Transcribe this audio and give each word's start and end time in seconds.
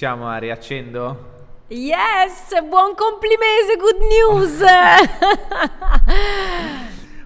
Siamo, 0.00 0.28
Ari, 0.28 0.50
accendo? 0.50 1.14
Yes, 1.68 2.58
buon 2.66 2.94
complimese, 2.94 3.76
good 3.76 4.00
news! 4.08 4.62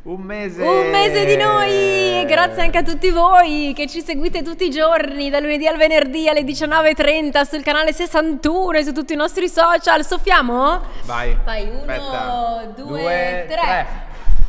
Un 0.03 0.21
mese! 0.21 0.61
Un 0.61 0.91
mese 0.91 1.25
di 1.25 1.37
noi! 1.37 2.25
Grazie 2.27 2.63
anche 2.63 2.79
a 2.79 2.83
tutti 2.83 3.11
voi 3.11 3.73
che 3.77 3.87
ci 3.87 4.03
seguite 4.03 4.43
tutti 4.43 4.65
i 4.65 4.71
giorni, 4.71 5.31
dal 5.31 5.43
lunedì 5.43 5.69
al 5.69 5.77
venerdì 5.77 6.29
alle 6.29 6.43
19.30 6.43 7.47
sul 7.47 7.63
canale 7.63 7.93
61 7.93 8.79
e 8.79 8.83
su 8.83 8.93
tutti 8.93 9.13
i 9.13 9.17
nostri 9.17 9.49
social. 9.49 10.05
Soffiamo? 10.05 10.81
Vai. 11.05 11.39
Vai, 11.45 11.69
uno, 11.69 11.79
Aspetta. 11.79 12.73
due, 12.75 13.47
tre. 13.49 13.61
Uè! 13.61 13.87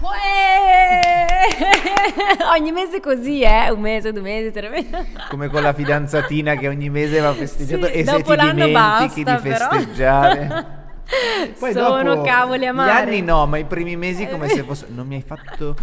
ogni 2.57 2.71
mese 2.71 2.99
così, 2.99 3.41
eh? 3.41 3.69
Un 3.69 3.81
mese, 3.81 4.11
due 4.11 4.21
mesi, 4.21 4.51
tre 4.51 4.69
mesi. 4.69 4.89
Come 5.29 5.49
con 5.49 5.61
la 5.61 5.73
fidanzatina 5.73 6.55
che 6.55 6.67
ogni 6.67 6.89
mese 6.89 7.19
va 7.19 7.33
festeggiato 7.33 7.85
Sì, 7.85 7.91
e 7.93 8.05
se 8.05 8.21
ti 8.21 8.35
l'anno 8.35 8.65
dimentichi 8.65 9.23
basta, 9.23 9.35
di 9.35 9.49
però. 9.49 9.69
festeggiare. 9.69 10.73
Poi 11.59 11.71
Sono 11.71 12.21
cavoli 12.23 12.65
amari. 12.65 12.89
Gli 12.89 13.13
anni 13.15 13.21
no, 13.21 13.45
ma 13.45 13.57
i 13.57 13.65
primi 13.65 13.95
mesi 13.95 14.27
come 14.27 14.47
se 14.49 14.63
fosse... 14.63 14.87
Non 14.89 15.05
mi 15.05 15.15
hai 15.15 15.23
fatto... 15.25 15.75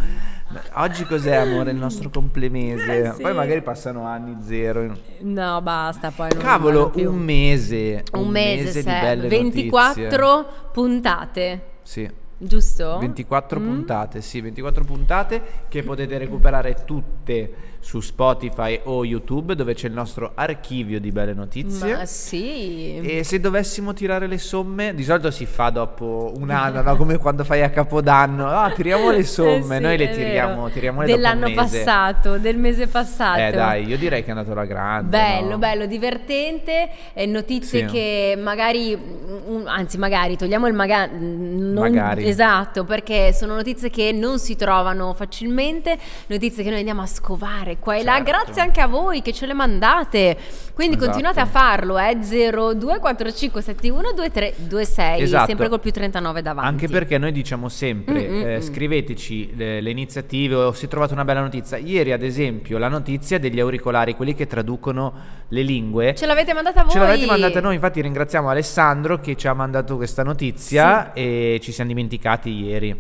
Oggi 0.74 1.04
cos'è 1.04 1.36
amore 1.36 1.70
il 1.70 1.76
nostro 1.76 2.10
complemese? 2.10 3.02
Eh, 3.02 3.12
sì. 3.14 3.22
Poi 3.22 3.32
magari 3.32 3.62
passano 3.62 4.04
anni 4.04 4.36
zero. 4.42 4.94
No, 5.20 5.62
basta, 5.62 6.10
poi 6.10 6.28
non 6.34 6.42
Cavolo, 6.42 6.90
un 6.96 7.16
mese. 7.16 8.02
Un 8.12 8.28
mese, 8.28 8.64
di 8.64 8.82
se- 8.82 8.98
belle 9.00 9.28
24 9.28 10.46
puntate, 10.72 11.48
notizie. 11.48 11.70
Sì. 11.82 12.10
Giusto? 12.46 12.98
24 12.98 13.60
Mm? 13.60 13.64
puntate, 13.64 14.20
sì, 14.20 14.40
24 14.40 14.84
puntate 14.84 15.42
che 15.68 15.82
potete 15.82 16.18
recuperare 16.18 16.84
tutte 16.84 17.71
su 17.82 17.98
Spotify 18.00 18.78
o 18.84 19.04
YouTube 19.04 19.56
dove 19.56 19.74
c'è 19.74 19.88
il 19.88 19.92
nostro 19.92 20.30
archivio 20.36 21.00
di 21.00 21.10
belle 21.10 21.34
notizie. 21.34 21.96
Ma 21.96 22.04
sì. 22.06 22.96
E 23.02 23.24
se 23.24 23.40
dovessimo 23.40 23.92
tirare 23.92 24.28
le 24.28 24.38
somme, 24.38 24.94
di 24.94 25.02
solito 25.02 25.32
si 25.32 25.46
fa 25.46 25.70
dopo 25.70 26.32
un 26.36 26.50
anno, 26.50 26.80
no? 26.80 26.96
come 26.96 27.18
quando 27.18 27.42
fai 27.42 27.62
a 27.62 27.70
Capodanno, 27.70 28.46
ah, 28.48 28.70
tiriamo 28.70 29.10
le 29.10 29.24
somme, 29.24 29.74
Eh 29.74 29.78
sì, 29.78 29.82
noi 29.82 29.96
le 29.98 30.10
tiriamo, 30.10 30.62
vero. 30.62 30.68
tiriamole 30.72 31.06
Dell'anno 31.06 31.52
passato, 31.52 32.38
del 32.38 32.56
mese 32.56 32.86
passato. 32.86 33.40
Eh 33.40 33.50
dai, 33.50 33.84
io 33.84 33.98
direi 33.98 34.20
che 34.22 34.28
è 34.28 34.30
andato 34.30 34.52
alla 34.52 34.64
grande. 34.64 35.08
Bello, 35.10 35.50
no? 35.50 35.58
bello, 35.58 35.86
divertente, 35.86 36.88
eh, 37.14 37.26
notizie 37.26 37.80
Sì. 37.88 37.92
che 37.92 38.38
magari, 38.40 38.96
mm, 38.96 39.66
anzi 39.66 39.98
magari, 39.98 40.36
togliamo 40.36 40.68
il 40.68 40.74
maga- 40.74 41.06
non- 41.12 41.72
Magari. 41.74 42.28
esatto, 42.28 42.84
perché 42.84 43.32
sono 43.32 43.56
notizie 43.56 43.90
che 43.90 44.12
non 44.12 44.38
si 44.38 44.54
trovano 44.54 45.12
facilmente, 45.14 45.98
notizie 46.28 46.62
che 46.62 46.70
noi 46.70 46.78
andiamo 46.78 47.02
a 47.02 47.06
scovare 47.06 47.71
qua 47.78 47.96
e 47.96 48.02
là, 48.02 48.16
Certo. 48.16 48.30
grazie 48.30 48.62
anche 48.62 48.80
a 48.80 48.86
voi 48.86 49.22
che 49.22 49.32
ce 49.32 49.46
le 49.46 49.54
mandate, 49.54 50.36
quindi 50.74 50.96
Esatto. 50.96 51.10
continuate 51.10 51.40
a 51.40 51.46
farlo, 51.46 51.98
eh, 51.98 52.16
0245712326, 52.20 55.20
Esatto. 55.20 55.46
sempre 55.46 55.68
col 55.68 55.80
più 55.80 55.90
39 55.90 56.42
davanti. 56.42 56.68
Anche 56.68 56.88
perché 56.88 57.18
noi 57.18 57.32
diciamo 57.32 57.68
sempre, 57.68 58.28
Mm, 58.28 58.34
mm, 58.34 58.40
eh, 58.46 58.56
mm. 58.56 58.60
scriveteci 58.60 59.52
le, 59.56 59.80
le 59.80 59.90
iniziative 59.90 60.54
o 60.54 60.72
se 60.72 60.88
trovate 60.88 61.12
una 61.12 61.24
bella 61.24 61.40
notizia. 61.40 61.76
Ieri 61.78 62.12
ad 62.12 62.22
esempio 62.22 62.78
la 62.78 62.88
notizia 62.88 63.38
degli 63.38 63.60
auricolari, 63.60 64.14
quelli 64.14 64.34
che 64.34 64.46
traducono 64.46 65.12
le 65.48 65.62
lingue. 65.62 66.14
Ce 66.14 66.26
l'avete 66.26 66.54
mandata 66.54 66.82
voi? 66.82 66.92
Ce 66.92 66.98
l'avete 66.98 67.26
mandata 67.26 67.60
noi, 67.60 67.74
infatti 67.74 68.00
ringraziamo 68.00 68.48
Alessandro 68.48 69.18
che 69.20 69.36
ci 69.36 69.46
ha 69.48 69.54
mandato 69.54 69.96
questa 69.96 70.22
notizia 70.22 71.12
e 71.12 71.58
ci 71.62 71.72
siamo 71.72 71.90
dimenticati 71.90 72.50
ieri. 72.50 72.96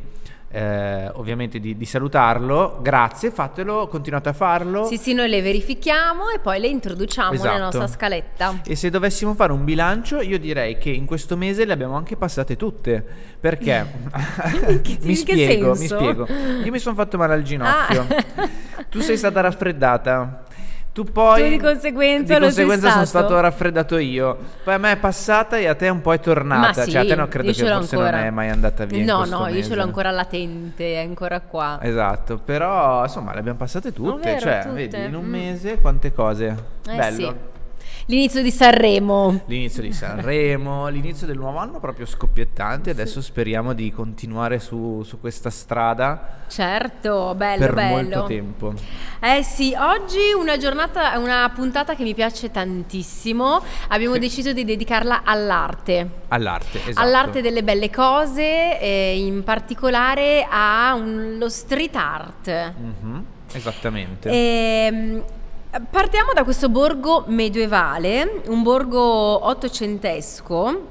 Eh, 0.52 1.10
ovviamente 1.14 1.58
di, 1.58 1.76
di 1.76 1.84
salutarlo, 1.86 2.78
grazie, 2.82 3.30
fatelo, 3.30 3.88
continuate 3.88 4.28
a 4.28 4.32
farlo. 4.34 4.84
Sì, 4.84 4.98
sì, 4.98 5.14
noi 5.14 5.28
le 5.30 5.40
verifichiamo 5.40 6.28
e 6.28 6.38
poi 6.40 6.60
le 6.60 6.68
introduciamo 6.68 7.32
nella 7.32 7.54
Esatto. 7.54 7.62
nostra 7.62 7.86
scaletta. 7.86 8.60
E 8.66 8.76
se 8.76 8.90
dovessimo 8.90 9.34
fare 9.34 9.52
un 9.52 9.64
bilancio, 9.64 10.20
io 10.20 10.38
direi 10.38 10.76
che 10.76 10.90
in 10.90 11.06
questo 11.06 11.38
mese 11.38 11.64
le 11.64 11.72
abbiamo 11.72 11.96
anche 11.96 12.16
passate 12.16 12.56
tutte. 12.56 13.02
Perché? 13.40 13.86
Che- 14.82 14.98
mi 15.02 15.18
in 15.18 15.24
che 15.24 15.32
spiego, 15.32 15.74
mi 15.74 15.86
spiego. 15.86 16.26
Io 16.64 16.70
mi 16.70 16.78
sono 16.78 16.94
fatto 16.94 17.16
male 17.16 17.32
al 17.34 17.42
ginocchio. 17.42 18.06
Ah. 18.34 18.48
Tu 18.90 19.00
sei 19.00 19.16
stata 19.16 19.40
raffreddata. 19.40 20.44
Tu 20.92 21.04
poi 21.04 21.42
Tu 21.44 21.48
di 21.48 21.58
conseguenza 21.58 22.34
di 22.34 22.40
conseguenza 22.40 22.90
sono 22.90 23.04
stato. 23.06 23.26
stato 23.26 23.40
raffreddato 23.40 23.96
io. 23.96 24.36
Poi 24.62 24.74
a 24.74 24.78
me 24.78 24.92
è 24.92 24.96
passata 24.98 25.56
e 25.56 25.66
a 25.66 25.74
te 25.74 25.88
un 25.88 26.02
po' 26.02 26.12
è 26.12 26.20
tornata. 26.20 26.82
Sì, 26.84 26.90
cioè 26.90 27.00
a 27.00 27.04
te 27.06 27.14
no, 27.14 27.28
credo 27.28 27.50
che 27.50 27.54
forse 27.64 27.94
ancora. 27.94 28.10
non 28.18 28.26
è 28.26 28.30
mai 28.30 28.50
andata 28.50 28.84
via. 28.84 29.02
No, 29.02 29.24
no, 29.24 29.46
io 29.46 29.54
ce 29.54 29.60
mese. 29.60 29.74
l'ho 29.76 29.82
ancora 29.84 30.10
latente, 30.10 30.92
è 30.94 30.98
ancora 30.98 31.40
qua. 31.40 31.78
Esatto, 31.80 32.36
però 32.44 33.04
insomma 33.04 33.32
le 33.32 33.38
abbiamo 33.38 33.56
passate 33.56 33.90
tutte, 33.92 34.20
vero, 34.34 34.40
cioè 34.40 34.60
tutte. 34.64 34.74
vedi 34.74 35.04
in 35.04 35.14
un 35.14 35.24
Mm. 35.24 35.30
mese 35.30 35.78
quante 35.80 36.12
cose. 36.12 36.56
Eh 36.86 36.94
Bello. 36.96 37.16
sì. 37.16 37.34
L'inizio 38.12 38.42
di 38.42 38.50
Sanremo. 38.50 39.40
L'inizio 39.46 39.80
di 39.80 39.90
Sanremo, 39.90 40.86
l'inizio 40.92 41.26
del 41.26 41.38
nuovo 41.38 41.56
anno 41.56 41.80
proprio 41.80 42.04
scoppiettante. 42.04 42.90
Adesso 42.90 43.22
speriamo 43.22 43.72
di 43.72 43.90
continuare 43.90 44.58
su, 44.58 45.02
su 45.02 45.18
questa 45.18 45.48
strada 45.48 46.40
Certo, 46.46 47.34
bello, 47.34 47.64
per 47.64 47.72
bello. 47.72 47.96
molto 47.96 48.24
tempo. 48.24 48.74
Eh 49.18 49.42
sì, 49.42 49.74
oggi 49.78 50.18
una 50.38 50.58
giornata, 50.58 51.16
una 51.18 51.50
puntata 51.54 51.94
che 51.94 52.02
mi 52.02 52.12
piace 52.12 52.50
tantissimo. 52.50 53.62
Abbiamo 53.88 54.12
Sì. 54.12 54.20
deciso 54.20 54.52
di 54.52 54.66
dedicarla 54.66 55.22
all'arte. 55.24 56.06
All'arte, 56.28 56.80
esatto. 56.86 57.00
All'arte 57.00 57.40
delle 57.40 57.62
belle 57.64 57.88
cose, 57.88 58.78
e 58.78 59.16
in 59.24 59.42
particolare 59.42 60.46
allo 60.50 61.48
street 61.48 61.96
art. 61.96 62.72
Mhm, 62.78 63.24
Esattamente. 63.54 64.28
Ehm, 64.28 65.22
partiamo 65.80 66.32
da 66.34 66.44
questo 66.44 66.68
borgo 66.68 67.24
medievale, 67.28 68.42
un 68.48 68.62
borgo 68.62 69.00
ottocentesco, 69.46 70.86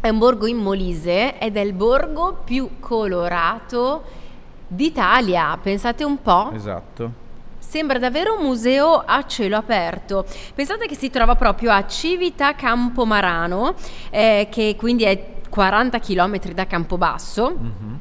è 0.00 0.08
un 0.08 0.18
borgo 0.18 0.46
in 0.46 0.58
Molise 0.58 1.38
ed 1.38 1.56
è 1.56 1.60
il 1.60 1.72
borgo 1.72 2.38
più 2.44 2.78
colorato 2.78 4.04
d'Italia, 4.68 5.58
pensate 5.60 6.04
un 6.04 6.22
po'. 6.22 6.50
Esatto. 6.52 7.26
Sembra 7.58 7.98
davvero 7.98 8.36
un 8.38 8.44
museo 8.44 9.02
a 9.04 9.26
cielo 9.26 9.56
aperto. 9.56 10.24
Pensate 10.54 10.86
che 10.86 10.94
si 10.94 11.10
trova 11.10 11.34
proprio 11.34 11.72
a 11.72 11.86
Civita 11.86 12.54
Campomarano, 12.54 13.74
eh, 14.10 14.46
che 14.50 14.74
quindi 14.78 15.04
è 15.04 15.34
40 15.50 15.98
km 15.98 16.38
da 16.52 16.66
Campobasso 16.66 17.50
Mhm. 17.50 17.98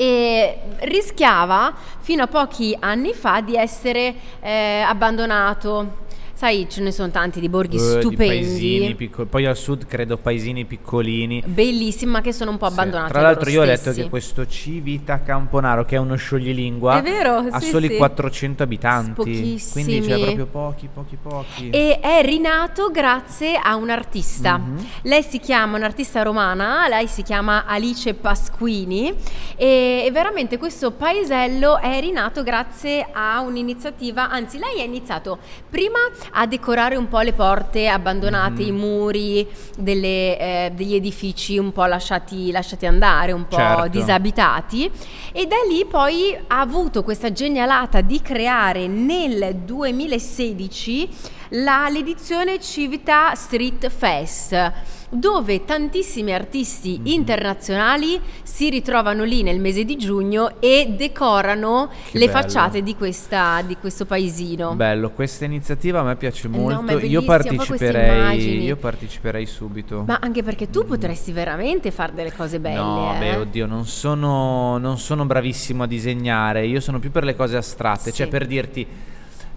E 0.00 0.58
rischiava 0.78 1.74
fino 1.98 2.22
a 2.22 2.26
pochi 2.26 2.74
anni 2.80 3.12
fa 3.12 3.42
di 3.42 3.54
essere 3.54 4.14
eh, 4.40 4.80
abbandonato. 4.80 6.08
Sai, 6.40 6.66
ce 6.70 6.80
ne 6.80 6.90
sono 6.90 7.10
tanti 7.10 7.38
di 7.38 7.50
borghi 7.50 7.76
di 7.76 7.82
stupendi, 7.82 8.16
paesini 8.16 8.94
piccoli. 8.94 9.28
Poi 9.28 9.44
al 9.44 9.58
sud 9.58 9.84
credo 9.84 10.16
paesini 10.16 10.64
piccolini. 10.64 11.42
bellissimi, 11.44 12.12
ma 12.12 12.22
che 12.22 12.32
sono 12.32 12.50
un 12.52 12.56
po' 12.56 12.64
Sì. 12.68 12.72
abbandonati. 12.72 13.10
Tra 13.10 13.18
a 13.20 13.22
l'altro 13.24 13.50
io 13.50 13.60
ho 13.60 13.64
letto 13.66 13.80
stessi. 13.90 14.00
che 14.04 14.08
questo 14.08 14.46
Civita 14.46 15.22
Camponaro, 15.22 15.84
che 15.84 15.96
è 15.96 15.98
uno 15.98 16.16
scioglilingua, 16.16 16.98
È 16.98 17.02
vero, 17.02 17.44
ha 17.50 17.60
sì, 17.60 17.68
soli 17.68 17.88
sì. 17.88 17.96
400 17.98 18.62
abitanti. 18.62 19.10
Pochissimi. 19.10 19.84
Quindi 19.84 20.06
c'è 20.08 20.18
proprio 20.18 20.46
pochi, 20.46 20.88
pochi, 20.90 21.18
pochi. 21.20 21.68
E 21.68 22.00
è 22.00 22.22
rinato 22.24 22.90
grazie 22.90 23.60
a 23.62 23.76
un 23.76 23.90
artista. 23.90 24.56
Mhm. 24.56 24.86
Lei 25.02 25.22
si 25.22 25.40
chiama 25.40 25.76
un'artista 25.76 26.22
romana, 26.22 26.88
lei 26.88 27.06
si 27.06 27.22
chiama 27.22 27.66
Alice 27.66 28.14
Pasquini 28.14 29.12
e, 29.56 30.04
e 30.06 30.10
veramente 30.10 30.56
questo 30.56 30.90
paesello 30.92 31.78
è 31.78 32.00
rinato 32.00 32.42
grazie 32.42 33.06
a 33.12 33.40
un'iniziativa, 33.42 34.30
anzi 34.30 34.56
lei 34.56 34.80
ha 34.80 34.84
iniziato 34.84 35.36
prima 35.68 35.98
a 36.32 36.46
decorare 36.46 36.96
un 36.96 37.08
po' 37.08 37.20
le 37.20 37.32
porte 37.32 37.88
abbandonate, 37.88 38.62
Mhm. 38.62 38.68
i 38.68 38.72
muri 38.72 39.46
delle, 39.76 40.38
eh, 40.38 40.72
degli 40.74 40.94
edifici 40.94 41.58
un 41.58 41.72
po' 41.72 41.84
lasciati, 41.86 42.50
lasciati 42.50 42.86
andare, 42.86 43.32
un 43.32 43.46
po' 43.48 43.56
Certo. 43.56 43.88
disabitati 43.88 44.90
e 45.32 45.46
da 45.46 45.56
lì 45.68 45.84
poi 45.84 46.36
ha 46.46 46.60
avuto 46.60 47.02
questa 47.02 47.32
genialata 47.32 48.00
di 48.00 48.20
creare 48.22 48.86
nel 48.86 49.56
2016 49.64 51.08
la- 51.50 51.88
l'edizione 51.90 52.60
Civita 52.60 53.34
Street 53.34 53.88
Fest 53.88 54.72
dove 55.12 55.64
tantissimi 55.64 56.32
artisti 56.32 56.98
Mhm. 57.00 57.06
internazionali 57.06 58.20
si 58.44 58.70
ritrovano 58.70 59.24
lì 59.24 59.42
nel 59.42 59.58
mese 59.58 59.84
di 59.84 59.96
giugno 59.96 60.60
e 60.60 60.94
decorano 60.96 61.88
Che 62.10 62.16
le 62.18 62.26
bello. 62.26 62.38
facciate 62.38 62.82
di, 62.82 62.94
questa- 62.94 63.60
di 63.66 63.76
questo 63.76 64.06
paesino. 64.06 64.74
Bello, 64.76 65.10
questa 65.10 65.44
iniziativa 65.44 65.98
a 66.00 66.02
me 66.04 66.14
piace 66.14 66.46
no, 66.46 66.56
molto. 66.58 66.96
è 66.98 67.04
io, 67.04 67.24
parteciperei, 67.24 68.62
io 68.62 68.76
parteciperei 68.76 69.46
subito. 69.46 70.04
Ma 70.06 70.18
anche 70.20 70.44
perché 70.44 70.70
tu 70.70 70.84
potresti 70.84 71.32
veramente 71.32 71.90
fare 71.90 72.12
delle 72.14 72.32
cose 72.32 72.60
belle. 72.60 72.76
no, 72.76 73.14
eh? 73.16 73.18
beh, 73.18 73.36
oddio, 73.36 73.66
non 73.66 73.86
sono, 73.86 74.78
non 74.78 74.96
sono 74.98 75.24
bravissimo 75.26 75.82
a 75.82 75.86
disegnare. 75.86 76.66
Io 76.66 76.78
sono 76.80 77.00
più 77.00 77.10
per 77.10 77.24
le 77.24 77.34
cose 77.34 77.56
astratte. 77.56 78.10
Sì. 78.10 78.16
Cioè, 78.18 78.28
per 78.28 78.46
dirti, 78.46 78.86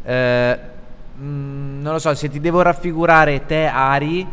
eh, 0.04 0.60
mm, 1.22 1.82
non 1.82 1.94
lo 1.94 2.00
so, 2.00 2.14
se 2.16 2.28
ti 2.30 2.40
devo 2.40 2.62
raffigurare 2.62 3.46
te, 3.46 3.66
Ari, 3.66 4.28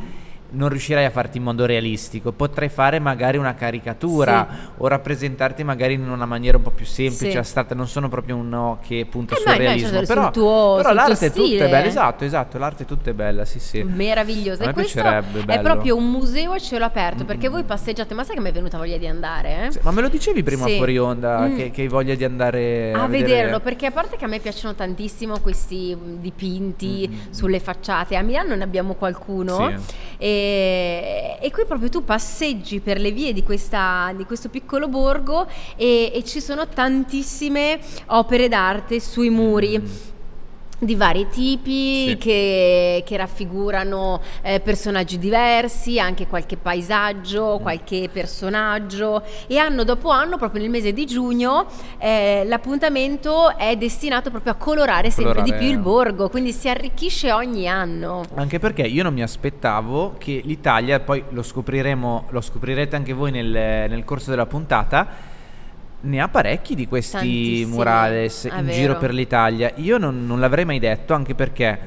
non 0.52 0.69
riuscirei 0.69 1.05
a 1.05 1.11
farti 1.11 1.38
in 1.38 1.44
modo 1.44 1.64
realistico, 1.67 2.32
potrei 2.32 2.69
fare 2.69 2.99
magari 2.99 3.37
una 3.38 3.55
caricatura 3.55 4.49
Sì. 4.50 4.69
o 4.79 4.87
rappresentarti 4.88 5.62
magari 5.64 5.94
in 5.94 6.08
una 6.08 6.26
maniera 6.26 6.56
un 6.56 6.62
po' 6.62 6.70
più 6.70 6.85
semplice, 6.87 7.31
Sì. 7.32 7.37
astratta, 7.37 7.75
non 7.75 7.87
sono 7.88 8.08
proprio 8.08 8.37
uno 8.37 8.79
che 8.87 9.06
punta 9.08 9.35
Eh 9.35 9.38
sul 9.38 9.47
no, 9.47 9.52
no, 9.52 9.58
realismo, 9.58 9.88
certo, 9.91 10.05
sul 10.06 10.14
però, 10.14 10.31
tuo- 10.31 10.75
però 10.76 10.93
l'arte 10.93 11.26
è 11.26 11.31
tutta 11.32 11.64
bella, 11.67 11.85
esatto, 11.85 12.25
esatto, 12.25 12.58
l'arte 12.58 12.82
è 12.82 12.87
tutta 12.87 13.12
bella, 13.12 13.44
sì 13.44 13.58
sì. 13.61 13.82
Meraviglioso. 13.82 14.62
A 14.62 14.67
me 14.67 14.70
E 14.70 14.75
questo 14.75 15.00
piacerebbe, 15.00 15.41
è 15.41 15.44
bello. 15.44 15.62
proprio 15.62 15.97
un 15.97 16.11
museo 16.11 16.52
a 16.52 16.58
cielo 16.58 16.85
aperto 16.85 17.25
perché 17.25 17.49
Mm. 17.49 17.52
voi 17.52 17.62
passeggiate, 17.64 18.14
ma 18.14 18.25
sai 18.25 18.35
che 18.37 18.41
mi 18.41 18.49
è 18.49 18.52
venuta 18.52 18.76
voglia 18.79 18.97
di 18.97 19.06
andare? 19.06 19.67
Eh? 19.67 19.73
Sì, 19.73 19.79
Ma 19.82 19.91
me 19.93 20.00
lo 20.02 20.08
dicevi 20.08 20.43
prima 20.43 20.67
fuori 20.67 20.99
onda 20.99 21.47
Mm. 21.47 21.56
che, 21.56 21.70
che 21.70 21.82
hai 21.82 21.88
voglia 21.88 22.14
di 22.14 22.25
andare 22.25 22.93
a, 22.93 23.02
a, 23.02 23.06
vedere- 23.06 23.29
vederlo 23.35 23.61
perché 23.61 23.87
a 23.87 23.91
parte 23.91 24.17
che 24.17 24.25
a 24.25 24.29
me 24.29 24.38
piacciono 24.41 24.75
tantissimo 24.75 25.38
questi 25.41 25.97
dipinti 26.19 27.08
Mm. 27.11 27.32
sulle 27.32 27.61
facciate 27.61 28.17
a 28.17 28.23
Milano 28.23 28.55
ne 28.55 28.62
abbiamo 28.64 28.94
qualcuno 28.94 29.69
Sì. 29.69 30.10
E, 30.21 31.39
e 31.41 31.51
qui 31.51 31.65
proprio 31.67 31.89
tu 31.89 32.05
passeggi 32.05 32.81
per 32.81 33.01
le 33.01 33.11
vie 33.11 33.33
di, 33.33 33.43
questa- 33.43 34.13
di 34.15 34.25
questo 34.25 34.51
piccolo 34.51 34.87
borgo 34.87 35.47
e, 35.77 36.13
e 36.15 36.23
ci 36.25 36.41
sono 36.41 36.69
tantissime 36.69 37.81
opere 38.09 38.49
d'arte 38.49 39.01
sui 39.01 39.31
muri 39.31 39.79
Mm. 39.81 40.10
Di 40.82 40.94
vari 40.94 41.29
tipi 41.29 42.09
Sì. 42.09 42.17
che, 42.17 43.03
che 43.06 43.17
raffigurano 43.19 44.21
eh, 44.43 44.61
personaggi 44.61 45.19
diversi, 45.19 46.00
anche 46.00 46.27
qualche 46.27 46.56
paesaggio, 46.56 47.59
Mm. 47.59 47.62
qualche 47.62 48.09
personaggio 48.11 49.23
e 49.47 49.59
anno 49.59 49.85
dopo 49.85 50.09
anno, 50.09 50.38
proprio 50.38 50.62
nel 50.62 50.71
mese 50.71 50.93
di 50.94 51.05
giugno, 51.05 51.67
eh, 51.99 52.44
l'appuntamento 52.47 53.56
è 53.56 53.77
destinato 53.77 54.31
proprio 54.31 54.53
a 54.53 54.56
colorare 54.56 55.11
sempre 55.11 55.35
Colorare. 55.35 55.59
di 55.59 55.65
più 55.65 55.71
il 55.75 55.79
borgo, 55.82 56.29
quindi 56.31 56.53
si 56.53 56.69
arricchisce 56.69 57.31
ogni 57.31 57.69
anno. 57.69 58.23
Anche 58.35 58.59
perché 58.59 58.83
io 58.83 59.03
non 59.03 59.12
mi 59.12 59.23
aspettavo 59.23 60.15
che 60.19 60.41
l'Italia, 60.44 61.00
poi 61.00 61.23
lo 61.31 61.43
scopriremo, 61.43 62.26
lo 62.31 62.41
scoprirete 62.41 62.97
anche 62.97 63.12
voi 63.12 63.31
nel, 63.31 63.47
nel 63.49 64.05
corso 64.05 64.31
della 64.31 64.47
puntata, 64.47 65.06
ne 66.02 66.20
ha 66.20 66.29
parecchi 66.29 66.75
di 66.75 66.87
questi 66.87 67.17
Tantissimi, 67.17 67.70
murales 67.73 68.47
è 68.47 68.58
in 68.58 68.64
vero. 68.67 68.76
giro 68.76 68.97
per 68.99 69.12
l'Italia. 69.12 69.73
Io 69.76 69.99
non, 69.99 70.26
non 70.26 70.41
l'avrei 70.41 70.64
mai 70.64 70.79
detto, 70.79 71.14
anche 71.14 71.35
perché 71.35 71.79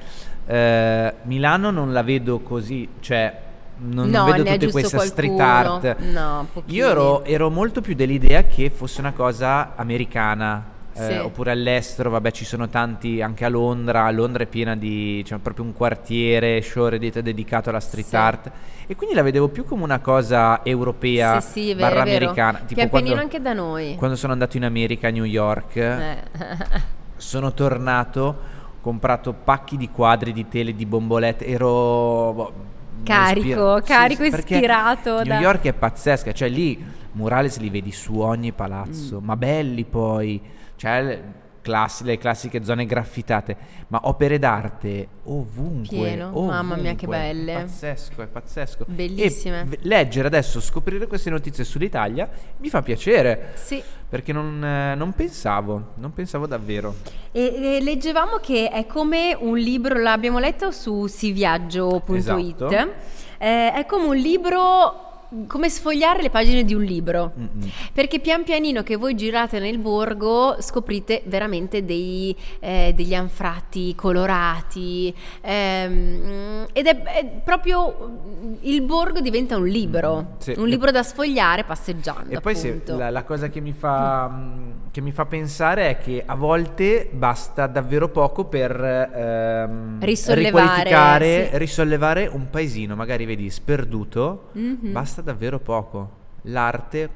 eh, 0.46 1.14
Milano 1.24 1.72
non 1.72 1.92
la 1.94 2.04
vedo 2.04 2.40
così, 2.40 2.88
cioè 3.00 3.42
non, 3.78 4.10
no, 4.10 4.26
vedo 4.26 4.44
tutte 4.44 4.72
queste 4.72 5.00
street 5.00 5.34
qualcuno. 5.34 5.74
art. 5.76 5.98
No. 6.00 6.48
Io 6.66 6.90
ero, 6.90 7.24
ero 7.26 7.50
molto 7.50 7.82
più 7.82 7.96
dell'idea 7.96 8.44
che 8.44 8.70
fosse 8.70 9.00
una 9.00 9.14
cosa 9.14 9.74
americana. 9.76 10.72
Eh, 10.96 11.06
Sì. 11.06 11.14
oppure 11.18 11.52
all'estero, 11.52 12.10
vabbè, 12.10 12.32
ci 12.32 12.46
sono 12.46 12.70
tanti 12.70 13.22
anche 13.22 13.46
a 13.46 13.50
Londra. 13.50 14.10
Londra 14.12 14.44
è 14.44 14.48
piena 14.48 14.76
di. 14.76 15.22
c'è 15.26 15.38
proprio 15.38 15.66
un 15.66 15.74
quartiere 15.74 16.62
show 16.62 16.88
Reddit 16.88 17.20
dedicato 17.20 17.70
alla 17.70 17.80
street 17.80 18.08
Sì. 18.08 18.16
art. 18.16 18.52
E 18.86 18.96
quindi 18.96 19.16
la 19.16 19.22
vedevo 19.22 19.48
più 19.48 19.64
come 19.66 19.84
una 19.84 20.00
cosa 20.00 20.62
europea 20.64 21.40
Sì, 21.42 21.50
sì, 21.50 21.74
vero, 21.74 21.88
barra 21.90 22.02
americana. 22.02 22.58
Tipo 22.60 22.74
Pian 22.76 22.90
quando, 22.90 23.16
anche 23.16 23.42
da 23.42 23.54
noi. 23.54 23.96
quando 23.96 24.16
sono 24.16 24.34
andato 24.34 24.58
in 24.58 24.66
America, 24.66 25.08
a 25.08 25.12
New 25.12 25.24
York, 25.24 25.76
Eh. 25.78 26.18
sono 27.16 27.54
tornato, 27.54 28.22
ho 28.22 28.38
comprato 28.82 29.34
pacchi 29.34 29.78
di 29.78 29.90
quadri 29.90 30.34
di 30.34 30.48
tele, 30.50 30.76
di 30.76 30.86
bombolette, 30.86 31.46
ero 31.46 32.34
boh, 32.34 32.54
Carico, 33.04 33.48
ispira- 33.48 33.82
carico 33.82 34.24
ispirato 34.24 35.16
New 35.16 35.24
da- 35.26 35.40
York 35.40 35.64
è 35.64 35.74
pazzesca, 35.74 36.32
cioè 36.32 36.48
lì 36.50 36.84
murales 37.14 37.58
li 37.60 37.70
vedi 37.70 37.92
su 37.92 38.20
ogni 38.20 38.52
palazzo, 38.52 39.20
Mm. 39.22 39.26
ma 39.26 39.36
belli 39.36 39.84
poi, 39.84 40.42
cioè 40.84 41.02
le, 41.02 41.24
classi- 41.62 42.04
le 42.04 42.18
classiche 42.18 42.62
zone 42.66 42.86
graffitate, 42.86 43.56
ma 43.88 44.02
opere 44.04 44.38
d'arte 44.38 45.08
ovunque. 45.24 45.88
Pieno, 45.98 46.32
mamma 46.32 46.76
mia, 46.76 46.94
che 46.94 47.06
ovunque. 47.06 47.18
belle. 47.18 47.54
Pazzesco, 47.54 48.22
è 48.22 48.28
pazzesco. 48.28 48.86
Bellissime. 48.90 49.66
E 49.70 49.80
leggere 49.84 50.28
adesso, 50.28 50.60
scoprire 50.60 51.08
queste 51.08 51.30
notizie 51.30 51.64
sull'Italia 51.64 52.30
mi 52.58 52.68
fa 52.68 52.82
piacere. 52.82 53.52
Sì. 53.54 53.82
Perché 54.10 54.34
non, 54.34 54.62
eh, 54.62 54.94
non 54.96 55.14
pensavo, 55.14 55.94
non 55.96 56.12
pensavo 56.14 56.48
davvero. 56.48 56.96
E, 57.32 57.78
e 57.78 57.82
leggevamo 57.82 58.38
che 58.42 58.70
è 58.70 58.86
come 58.86 59.34
un 59.40 59.58
libro, 59.58 59.98
l'abbiamo 59.98 60.40
letto 60.40 60.70
su 60.72 61.08
siviaggio.it, 61.08 62.14
Esatto. 62.14 62.70
eh, 63.38 63.72
è 63.74 63.86
come 63.88 64.06
un 64.08 64.16
libro, 64.18 65.13
come 65.48 65.70
sfogliare 65.70 66.22
le 66.22 66.30
pagine 66.30 66.64
di 66.64 66.74
un 66.74 66.84
libro. 66.84 67.32
Mm-mm. 67.38 67.70
Perché 67.94 68.20
pian 68.20 68.44
pianino 68.44 68.84
che 68.84 68.96
voi 68.96 69.16
girate 69.16 69.60
nel 69.60 69.78
borgo 69.80 70.58
scoprite 70.60 71.24
veramente 71.26 71.84
dei, 71.86 72.36
eh, 72.60 72.94
degli 72.96 73.14
anfratti 73.16 73.96
colorati 73.96 75.14
ehm, 75.42 76.66
ed 76.74 76.86
è, 76.88 77.02
è 77.04 77.26
proprio 77.44 78.58
il 78.62 78.82
borgo 78.84 79.20
diventa 79.20 79.58
un 79.58 79.68
libro, 79.68 80.22
Mm, 80.22 80.26
sì. 80.40 80.54
un 80.58 80.68
libro 80.68 80.92
da 80.92 81.04
sfogliare 81.04 81.64
passeggiando. 81.64 82.30
E 82.34 82.40
poi 82.40 82.56
se- 82.56 82.82
la, 82.86 83.10
la 83.10 83.24
cosa 83.24 83.50
che 83.50 83.60
mi, 83.60 83.74
fa, 83.74 84.28
mh, 84.28 84.74
che 84.92 85.02
mi 85.02 85.12
fa 85.12 85.26
pensare 85.26 85.90
è 85.90 85.98
che 85.98 86.24
a 86.26 86.36
volte 86.36 87.10
basta 87.12 87.68
davvero 87.68 88.10
poco 88.10 88.46
per 88.46 88.72
ehm, 88.80 89.98
Risollevare, 90.04 90.46
riqualificare, 90.84 91.50
sì. 91.52 91.58
risollevare 91.58 92.28
un 92.32 92.50
paesino, 92.50 92.96
magari 92.96 93.26
vedi 93.26 93.50
sperduto, 93.50 94.50
Mhm. 94.54 94.92
basta 94.92 95.22
davvero 95.24 95.60
poco. 95.60 96.22
L'arte, 96.44 97.10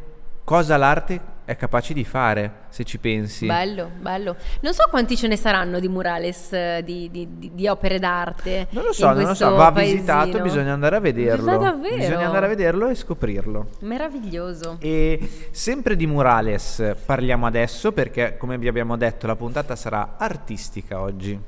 cosa 0.44 0.78
l'arte 0.78 1.36
è 1.46 1.56
capace 1.56 1.94
di 1.94 2.04
fare, 2.04 2.52
se 2.70 2.84
ci 2.84 2.98
pensi. 2.98 3.46
Bello, 3.46 3.90
bello. 4.00 4.36
Non 4.60 4.74
so 4.74 4.84
quanti 4.90 5.16
ce 5.16 5.28
ne 5.28 5.38
saranno 5.38 5.80
di 5.80 5.88
murales, 5.88 6.52
eh, 6.52 6.82
di, 6.84 7.10
di- 7.10 7.38
di- 7.38 7.52
di 7.54 7.68
opere 7.70 8.00
d'arte. 8.00 8.68
Non 8.72 8.84
lo 8.84 8.92
so, 8.92 9.14
non 9.14 9.24
lo 9.24 9.34
so, 9.34 9.52
va 9.56 9.72
paesino. 9.72 9.96
visitato, 9.96 10.40
bisogna 10.42 10.74
andare 10.74 10.98
a 10.98 11.00
vederlo. 11.00 11.46
Ma 11.52 11.58
davvero? 11.58 11.96
Bisogna 11.96 12.26
andare 12.26 12.46
a 12.48 12.50
vederlo 12.50 12.90
e 12.90 12.96
scoprirlo. 12.96 13.68
Meraviglioso. 13.80 14.76
E 14.80 15.48
sempre 15.52 15.96
di 15.96 16.06
murales 16.06 16.96
parliamo 17.06 17.46
adesso 17.46 17.94
perché 17.94 18.36
come 18.38 18.58
vi 18.58 18.68
abbiamo 18.68 18.98
detto 18.98 19.26
la 19.26 19.36
puntata 19.38 19.76
sarà 19.78 20.16
artistica 20.18 21.00
oggi. 21.00 21.40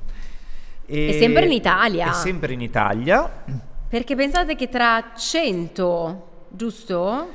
E 0.86 1.18
sempre 1.20 1.46
in 1.46 1.52
Italia. 1.52 2.10
E 2.10 2.14
sempre 2.14 2.54
in 2.54 2.62
Italia. 2.62 3.30
Perché 3.90 4.16
pensate 4.16 4.56
che 4.56 4.70
tra 4.70 5.12
100, 5.18 6.29
giusto? 6.50 7.28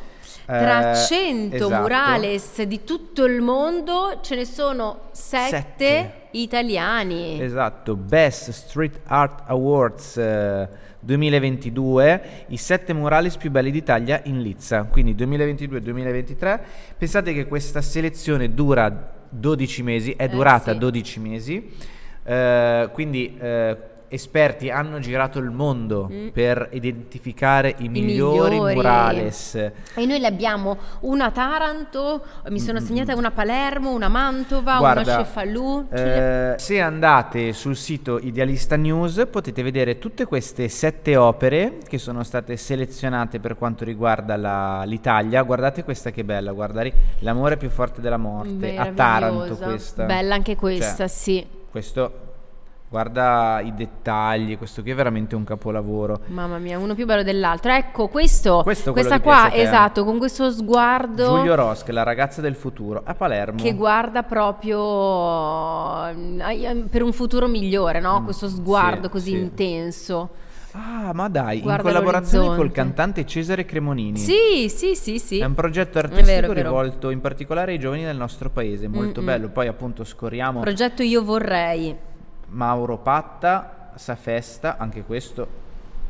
Tra 0.46 0.93
Eh, 0.93 0.96
100 1.06 1.56
esatto. 1.56 1.75
murales 1.81 2.62
di 2.62 2.84
tutto 2.84 3.25
il 3.25 3.40
mondo 3.40 4.19
ce 4.22 4.34
ne 4.37 4.44
sono 4.44 5.08
7 5.12 5.49
Sette. 5.49 6.12
italiani. 6.32 7.40
Esatto, 7.43 7.96
Best 7.96 8.50
Street 8.50 9.00
Art 9.04 9.42
Awards 9.47 10.16
eh, 10.18 10.68
2022, 11.00 12.23
i 12.49 12.56
sette 12.59 12.92
murales 12.92 13.37
più 13.37 13.50
belli 13.50 13.71
d'Italia 13.71 14.21
in 14.25 14.40
Lizza, 14.42 14.83
quindi 14.85 15.14
2022-2023. 15.14 16.61
Pensate 16.99 17.33
che 17.33 17.47
questa 17.47 17.80
selezione 17.83 18.52
dura 18.52 19.12
12 19.28 19.83
mesi, 19.83 20.12
è 20.12 20.25
Eh, 20.25 20.28
durata 20.28 20.73
sì. 20.73 20.78
12 20.78 21.21
mesi, 21.21 21.73
eh, 22.23 22.88
quindi 22.92 23.37
eh, 23.38 23.76
esperti 24.14 24.71
hanno 24.71 24.99
girato 24.99 25.38
il 25.38 25.50
mondo 25.50 26.09
Mm. 26.11 26.28
per 26.28 26.68
identificare 26.73 27.75
i 27.78 27.88
migliori, 27.88 28.50
migliori. 28.56 28.75
murales. 28.75 29.54
E 29.54 30.06
noi 30.06 30.18
le 30.18 30.26
abbiamo 30.26 30.76
una 31.00 31.26
a 31.26 31.30
Taranto, 31.30 32.23
mi 32.49 32.61
sono 32.61 32.80
Mm, 32.80 32.85
segnata 32.85 33.14
una 33.16 33.28
a 33.28 33.30
Palermo, 33.33 33.92
una 33.92 34.06
a 34.06 34.09
Mantova, 34.09 34.78
Guarda, 34.78 35.00
una 35.02 35.14
a 35.14 35.25
Cefalù. 35.25 35.87
le- 35.90 36.54
eh, 36.54 36.59
se 36.59 36.80
andate 36.80 37.52
sul 37.52 37.76
sito 37.76 38.18
Idealista 38.18 38.76
News 38.76 39.26
potete 39.30 39.62
vedere 39.62 39.99
tutte 39.99 40.25
queste 40.26 40.68
sette 40.68 41.16
opere 41.16 41.78
che 41.87 41.99
sono 41.99 42.23
state 42.23 42.56
selezionate 42.56 43.40
per 43.40 43.56
quanto 43.56 43.85
riguarda 43.85 44.37
la- 44.37 44.83
l'Italia. 44.85 45.42
Guardate 45.42 45.85
questa 45.85 46.11
che 46.11 46.25
bella, 46.25 46.52
guardate 46.52 46.92
l'amore 47.21 47.56
più 47.56 47.68
forte 47.71 48.00
della 48.00 48.16
morte. 48.16 48.76
A 48.76 48.87
Taranto 48.92 49.56
questa. 49.56 50.04
Bella 50.04 50.35
anche 50.35 50.56
questa, 50.56 50.97
Cioè, 50.97 51.09
sì. 51.09 51.47
Questo, 51.71 52.12
guarda 52.95 53.61
i 53.61 53.75
dettagli, 53.75 54.57
questo 54.57 54.81
qui 54.83 54.93
è 54.93 54.95
veramente 54.95 55.35
un 55.35 55.43
capolavoro. 55.43 56.21
Mamma 56.27 56.59
mia, 56.59 56.79
uno 56.79 56.95
più 56.95 57.07
bello 57.07 57.25
dell'altro. 57.25 57.73
Ecco, 57.73 58.07
questo, 58.07 58.61
Questo 58.63 58.93
questa 58.93 59.19
qua, 59.21 59.49
te. 59.51 59.63
esatto, 59.63 60.05
con 60.05 60.19
questo 60.19 60.49
sguardo 60.53 61.39
Giulio 61.39 61.57
Rosche, 61.57 61.91
la 61.91 62.05
ragazza 62.05 62.41
del 62.41 62.55
futuro, 62.55 63.03
a 63.05 63.15
Palermo. 63.17 63.61
che 63.61 63.75
guarda 63.75 64.23
proprio 64.23 66.07
eh, 66.49 66.85
per 66.89 67.03
un 67.03 67.13
futuro 67.13 67.49
migliore, 67.49 67.99
no? 67.99 68.21
Mm, 68.21 68.25
Questo 68.25 68.49
sguardo 68.49 69.07
sì, 69.07 69.11
così 69.11 69.31
sì. 69.31 69.37
intenso. 69.39 70.31
Ah, 70.77 71.13
ma 71.15 71.29
dai, 71.29 71.61
Guarda 71.61 71.89
in 71.89 71.95
collaborazione 71.95 72.47
col 72.47 72.57
l'orizzonte. 72.57 72.81
cantante 72.95 73.27
Cesare 73.27 73.65
Cremonini. 73.65 74.19
Sì, 74.19 74.69
sì, 74.69 74.95
sì, 74.95 75.19
sì. 75.19 75.39
È 75.39 75.45
un 75.45 75.55
progetto 75.55 75.99
artistico 75.99 76.27
vero, 76.27 76.51
è 76.51 76.55
vero. 76.55 76.69
rivolto 76.69 77.11
in 77.11 77.21
particolare 77.21 77.73
ai 77.73 77.79
giovani 77.79 78.05
del 78.05 78.17
nostro 78.17 78.51
paese, 78.51 78.87
molto 78.89 79.21
Mm-mm. 79.21 79.27
bello. 79.27 79.49
Poi 79.49 79.67
appunto 79.69 80.03
scorriamo 80.05 80.61
Progetto 80.61 81.03
Io 81.03 81.23
vorrei. 81.25 82.13
Mauro 82.54 82.99
Patta, 82.99 83.90
Safesta, 83.96 84.76
anche 84.78 85.02
questo 85.04 85.62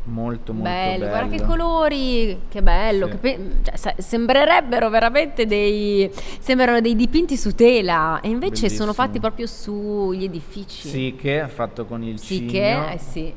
molto 0.07 0.53
molto 0.53 0.69
bello, 0.69 0.99
bello. 1.07 1.09
guarda 1.09 1.37
che 1.37 1.43
colori, 1.45 2.41
che 2.51 2.63
bello. 2.63 3.07
Sì. 3.07 3.13
che 3.13 3.17
pe- 3.19 3.51
cioè, 3.75 3.95
sembrerebbero 3.99 4.91
veramente 4.91 5.47
dei, 5.47 6.11
sembrano 6.41 6.81
dei 6.83 6.95
dipinti 6.95 7.37
su 7.39 7.55
tela 7.55 8.21
e 8.21 8.29
invece 8.29 8.63
Bellissimo. 8.63 8.81
sono 8.81 8.93
fatti 8.93 9.19
proprio 9.19 9.47
sugli 9.47 10.25
edifici. 10.25 10.89
Sì, 10.89 11.17
che 11.19 11.47
fatto 11.49 11.87
con 11.87 12.03
il 12.03 12.19
Sì 12.19 12.37
cigno. 12.41 12.51
che, 12.51 12.93
eh 12.93 12.99
sì. 12.99 13.35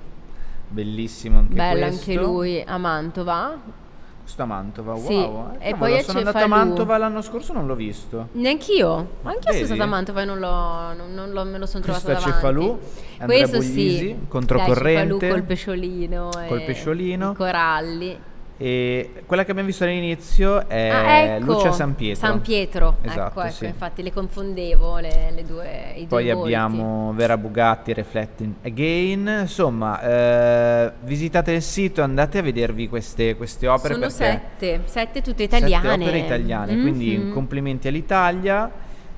bellissimo 0.67 1.39
anche 1.39 1.53
Bello 1.53 1.85
questo. 1.87 2.09
anche 2.11 2.21
lui 2.21 2.61
a 2.65 2.77
Mantova. 2.77 3.85
Questo 4.27 4.43
a 4.43 4.45
Mantova, 4.45 4.91
wow. 4.91 5.05
Sì, 5.05 5.13
eh. 5.13 5.69
e 5.69 5.71
Cavolo, 5.71 5.91
poi 5.93 6.03
sono 6.03 6.17
andato 6.17 6.37
a. 6.39 6.47
Mantova 6.47 6.97
l'anno 6.97 7.21
scorso, 7.21 7.53
non 7.53 7.65
l'ho 7.65 7.75
visto. 7.75 8.27
Neanch'io, 8.33 9.07
anch'io 9.23 9.41
sono 9.41 9.53
Vedi? 9.53 9.65
stata 9.67 9.83
a 9.83 9.85
Mantova 9.85 10.21
e 10.21 10.25
non, 10.25 10.39
l'ho, 10.39 10.93
non, 10.97 11.13
non 11.13 11.31
l'ho- 11.31 11.45
me 11.45 11.57
lo 11.57 11.65
sono 11.65 11.81
trovata 11.81 12.03
Questo 12.03 12.29
davanti. 12.29 12.45
Cefalù, 12.45 12.79
Andrea 13.19 13.47
Questo 13.47 13.57
Buglisi, 13.59 13.97
sì, 13.99 14.17
controcorrente. 14.27 14.83
Dai, 14.83 15.19
Cefalù 15.19 15.33
col 15.33 15.43
pesciolino. 15.43 16.29
Col 16.49 16.61
pesciolino. 16.61 17.31
I 17.31 17.35
coralli. 17.35 18.19
E 18.59 19.11
quella 19.27 19.45
che 19.45 19.51
abbiamo 19.51 19.69
visto 19.69 19.83
all'inizio 19.83 20.67
è 20.67 20.89
ah, 20.89 21.17
ecco, 21.35 21.45
Lucia 21.45 21.71
San 21.71 21.93
Pietro. 21.93 22.27
San 22.27 22.41
Pietro, 22.41 22.95
Esatto, 23.03 23.27
ecco, 23.29 23.41
ecco, 23.43 23.51
sì. 23.53 23.65
infatti 23.65 24.01
le 24.01 24.11
confondevo 24.11 24.97
le, 24.97 25.31
le 25.35 25.43
due, 25.45 25.91
i 25.95 25.99
due 25.99 26.07
Poi 26.07 26.31
volti. 26.31 26.47
abbiamo 26.47 27.13
Vera 27.15 27.37
Bugatti, 27.37 27.93
Reflecting 27.93 28.53
Again. 28.63 29.37
Insomma, 29.41 30.01
eh, 30.01 30.91
visitate 31.01 31.51
il 31.51 31.61
sito, 31.61 32.01
andate 32.01 32.39
a 32.39 32.41
vedervi 32.41 32.89
queste, 32.89 33.35
queste 33.35 33.67
opere. 33.67 33.93
Sono 33.93 34.09
sette, 34.09 34.81
sette 34.85 35.21
tutte 35.21 35.43
italiane. 35.43 35.89
Sette 35.91 36.01
opere 36.03 36.17
italiane, 36.17 36.79
quindi 36.81 37.15
Mhm. 37.15 37.33
complimenti 37.33 37.87
all'Italia. 37.87 38.71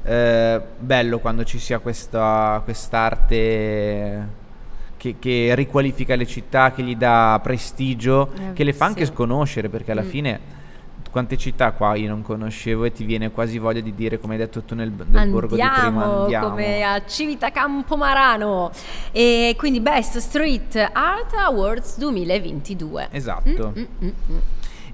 Eh, 0.03 0.61
bello 0.79 1.19
quando 1.19 1.43
ci 1.43 1.59
sia 1.59 1.79
questa 1.79 2.61
quest'arte 2.63 4.27
che, 4.99 5.15
che 5.17 5.53
riqualifica 5.55 6.15
le 6.15 6.25
città, 6.27 6.71
che 6.73 6.83
gli 6.83 6.95
dà 6.97 7.39
prestigio, 7.41 8.29
Eh, 8.37 8.53
che 8.53 8.65
le 8.65 8.73
fa 8.73 8.85
anche 8.85 9.05
sì. 9.05 9.11
sconoscere, 9.13 9.69
perché 9.69 9.91
alla 9.93 10.01
Mm. 10.03 10.09
fine 10.09 10.39
quante 11.09 11.37
città 11.37 11.71
qua 11.71 11.95
io 11.95 12.07
non 12.07 12.21
conoscevo 12.21 12.83
e 12.83 12.91
ti 12.91 13.03
viene 13.03 13.31
quasi 13.31 13.57
voglia 13.57 13.79
di 13.79 13.95
dire, 13.95 14.19
come 14.19 14.33
hai 14.33 14.39
detto 14.39 14.61
tu 14.61 14.75
nel, 14.75 14.91
nel 15.07 15.29
borgo 15.29 15.55
di 15.55 15.61
prima, 15.61 15.71
Andiamo, 16.03 16.21
andiamo. 16.23 16.49
come 16.49 16.83
a 16.83 17.03
Civita 17.05 17.49
Campomarano. 17.49 18.69
E 19.11 19.55
quindi 19.57 19.79
Best 19.79 20.17
Street 20.19 20.75
Art 20.93 21.33
Awards 21.33 21.97
2022. 21.97 23.07
Esatto. 23.11 23.73
Mm, 23.75 23.81
mm, 23.81 23.85
mm, 24.05 24.11
mm. 24.33 24.37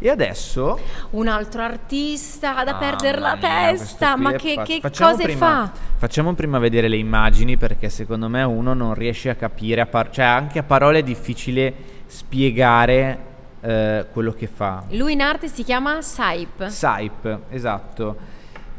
E 0.05 0.09
adesso 0.11 0.79
Un 1.11 1.27
altro 1.27 1.63
artista 1.63 2.63
da 2.63 2.73
Mamma 2.73 2.77
perdere 2.77 3.17
la 3.17 3.35
mia, 3.37 3.71
testa, 3.71 4.15
ma 4.15 4.33
che, 4.33 4.53
pa- 4.53 4.61
che 4.61 4.79
cose 4.79 5.23
prima- 5.23 5.65
fa? 5.65 5.71
Facciamo 5.97 6.35
prima 6.35 6.59
vedere 6.59 6.87
le 6.87 6.97
immagini 6.97 7.57
perché 7.57 7.89
secondo 7.89 8.29
me 8.29 8.43
uno 8.43 8.75
non 8.75 8.93
riesce 8.93 9.31
a 9.31 9.35
capire, 9.35 9.81
a 9.81 9.87
par- 9.87 10.11
cioè 10.11 10.25
anche 10.25 10.59
a 10.59 10.63
parole 10.63 10.99
è 10.99 11.01
difficile 11.01 11.73
spiegare 12.05 13.17
eh, 13.61 14.05
quello 14.13 14.31
che 14.33 14.45
fa. 14.45 14.83
Lui 14.89 15.13
in 15.13 15.21
arte 15.21 15.47
si 15.47 15.63
chiama 15.63 15.99
Saip. 16.03 16.67
Saip, 16.67 17.39
esatto. 17.49 18.15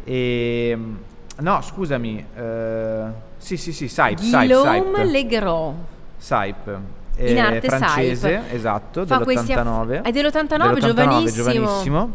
E, 0.04 0.78
no, 1.38 1.60
scusami. 1.60 2.24
eh, 2.36 3.04
sì, 3.38 3.56
sì, 3.56 3.72
sì, 3.72 3.88
Saip, 3.88 4.18
Saip, 4.20 4.46
Guillaume. 4.46 5.04
Legros. 5.06 5.74
Saip. 6.18 6.78
In 7.18 7.36
eh, 7.36 7.40
arte 7.40 7.68
francese, 7.68 8.30
Saip. 8.30 8.52
esatto, 8.52 9.06
Fa 9.06 9.20
questi 9.20 9.52
aff- 9.52 9.62
dell'89. 9.62 10.02
è 10.02 10.10
dell'89, 10.12 10.74
Dell'89, 10.74 10.80
giovanissimo. 10.80 11.44
giovanissimo. 11.52 12.12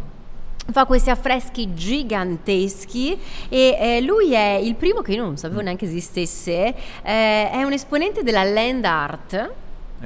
Fa 0.71 0.85
questi 0.85 1.09
affreschi 1.09 1.73
giganteschi 1.73 3.19
e 3.49 3.77
eh, 3.79 4.01
lui 4.01 4.33
è 4.33 4.59
il 4.61 4.75
primo 4.75 5.01
che 5.01 5.13
io 5.13 5.23
non 5.23 5.35
sapevo 5.37 5.61
neanche 5.61 5.85
esistesse, 5.85 6.73
eh, 7.01 7.49
è 7.49 7.63
un 7.63 7.73
esponente 7.73 8.21
della 8.23 8.43
land 8.43 8.85
art, 8.85 9.51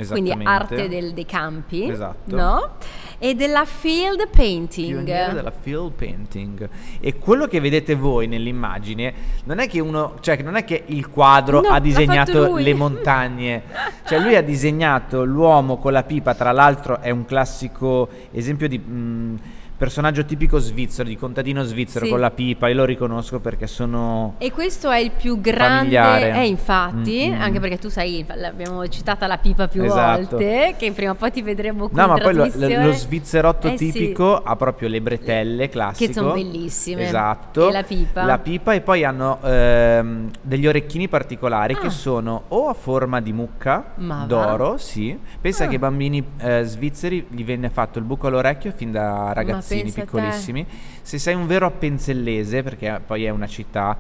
quindi 0.07 0.31
arte 0.43 0.87
del- 0.89 1.13
dei 1.13 1.25
campi, 1.25 1.89
Esatto. 1.89 2.35
no? 2.35 2.69
E 3.17 3.33
della 3.33 3.63
field 3.63 4.27
painting. 4.27 4.89
pioniere 5.03 5.33
della 5.33 5.51
field 5.57 5.93
painting 5.93 6.69
e 6.99 7.17
quello 7.17 7.47
che 7.47 7.61
vedete 7.61 7.95
voi 7.95 8.27
nell'immagine 8.27 9.13
non 9.45 9.59
è 9.59 9.69
che 9.69 9.79
uno 9.79 10.15
cioè 10.19 10.41
non 10.43 10.55
è 10.57 10.65
che 10.65 10.83
il 10.87 11.09
quadro 11.09 11.61
No, 11.61 11.69
ha 11.69 11.79
disegnato 11.79 12.57
le 12.57 12.73
montagne 12.73 13.63
cioè 14.05 14.19
lui 14.19 14.35
ha 14.35 14.41
disegnato 14.43 15.23
l'uomo 15.23 15.77
con 15.77 15.93
la 15.93 16.03
pipa 16.03 16.35
tra 16.35 16.51
l'altro 16.51 16.99
è 16.99 17.09
un 17.09 17.23
classico 17.23 18.09
esempio 18.31 18.67
di 18.67 18.77
mh, 18.77 19.39
personaggio 19.77 20.23
tipico 20.25 20.57
svizzero 20.59 21.07
di 21.07 21.17
contadino 21.17 21.63
svizzero 21.63 22.05
Sì. 22.05 22.11
con 22.11 22.19
la 22.19 22.31
pipa 22.31 22.67
io 22.69 22.75
lo 22.75 22.85
riconosco 22.85 23.39
perché 23.39 23.67
sono 23.67 24.35
E 24.37 24.51
questo 24.51 24.89
è 24.89 24.99
il 24.99 25.11
più 25.11 25.39
grande, 25.41 25.95
Familiare. 25.95 26.33
eh, 26.41 26.47
infatti, 26.47 27.27
Mm, 27.29 27.33
mm. 27.35 27.41
anche 27.41 27.59
perché 27.59 27.77
tu 27.77 27.89
sai, 27.89 28.25
l'abbiamo 28.35 28.87
citata 28.87 29.27
la 29.27 29.37
pipa 29.37 29.67
più 29.67 29.83
Esatto. 29.83 30.37
volte, 30.37 30.75
che 30.77 30.91
prima 30.91 31.11
o 31.11 31.15
poi 31.15 31.31
ti 31.31 31.41
vedremo 31.41 31.87
qui 31.89 31.97
No, 31.99 32.07
ma 32.07 32.17
poi 32.17 32.33
lo, 32.33 32.45
lo 32.55 32.91
svizzerotto 32.93 33.67
Eh 33.67 33.77
sì. 33.77 33.91
tipico 33.91 34.35
ha 34.41 34.55
proprio 34.55 34.87
le 34.89 35.01
bretelle 35.01 35.69
classico. 35.69 36.07
Che 36.07 36.13
son 36.13 36.33
bellissime. 36.33 37.03
Esatto. 37.03 37.69
E 37.69 37.71
la 37.71 37.83
pipa. 37.83 38.23
La 38.23 38.37
pipa 38.39 38.73
e 38.73 38.81
poi 38.81 39.03
hanno 39.03 39.39
ehm, 39.43 40.29
degli 40.41 40.67
orecchini 40.67 41.07
particolari 41.07 41.73
Ah. 41.73 41.79
che 41.79 41.89
sono 41.89 42.43
o 42.49 42.69
a 42.69 42.73
forma 42.73 43.19
di 43.21 43.33
mucca 43.33 43.93
Ma 43.95 44.19
va? 44.19 44.25
d'oro, 44.25 44.77
sì. 44.77 45.17
Pensa 45.41 45.63
Ah. 45.63 45.67
che 45.67 45.73
ai 45.73 45.79
bambini 45.79 46.23
eh, 46.39 46.63
svizzeri 46.63 47.25
gli 47.29 47.43
venne 47.43 47.69
fatto 47.69 47.99
il 47.99 48.05
buco 48.05 48.27
all'orecchio 48.27 48.71
fin 48.75 48.91
da 48.91 49.33
ragazzini 49.33 49.74
pensa 49.81 50.01
a 50.01 50.03
te. 50.05 50.09
piccolissimi. 50.11 50.65
Se 51.01 51.17
sei 51.19 51.35
un 51.35 51.47
vero 51.47 51.65
appenzellese, 51.65 52.63
perché 52.63 53.01
poi 53.05 53.25
è 53.25 53.29
una 53.29 53.47
città 53.47 53.97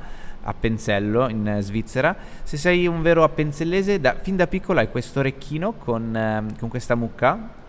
Appenzello 0.47 1.27
in 1.29 1.47
eh, 1.47 1.61
Svizzera. 1.61 2.15
Se 2.43 2.55
sei 2.57 2.85
un 2.87 3.01
vero 3.01 3.23
appenzellese, 3.23 3.99
da- 3.99 4.15
fin 4.21 4.35
da 4.35 4.45
piccolo 4.47 4.79
hai 4.79 4.89
questo 4.91 5.19
orecchino 5.19 5.73
con, 5.73 6.15
ehm, 6.15 6.57
con 6.59 6.69
questa 6.69 6.95
mucca. 6.95 7.63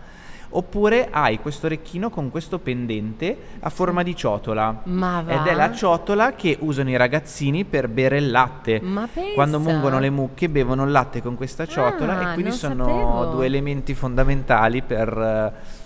Oppure 0.49 1.09
hai 1.11 1.41
questo 1.41 1.67
orecchino 1.67 2.09
con 2.09 2.31
questo 2.31 2.59
pendente 2.61 3.37
a 3.61 3.69
forma 3.69 4.03
di 4.03 4.15
ciotola. 4.15 4.83
Ma 4.85 5.21
va? 5.21 5.41
Ed 5.41 5.47
è 5.49 5.55
la 5.55 5.73
ciotola 5.73 6.35
che 6.35 6.57
usano 6.61 6.89
i 6.91 6.97
ragazzini 6.97 7.65
per 7.65 7.89
bere 7.89 8.19
il 8.19 8.31
latte. 8.31 8.81
Ma 8.81 9.09
pensa. 9.13 9.35
Quando 9.35 9.59
mungono 9.59 9.99
le 9.99 10.09
mucche 10.09 10.49
bevono 10.49 10.85
il 10.85 10.93
latte 10.93 11.21
con 11.21 11.35
questa 11.35 11.67
ciotola 11.67 12.19
Ah, 12.19 12.31
e 12.31 12.35
quindi 12.35 12.53
sono 12.53 12.87
sapevo. 12.87 13.25
due 13.33 13.47
elementi 13.47 13.93
fondamentali 13.95 14.83
per, 14.83 15.09
eh, 15.19 15.85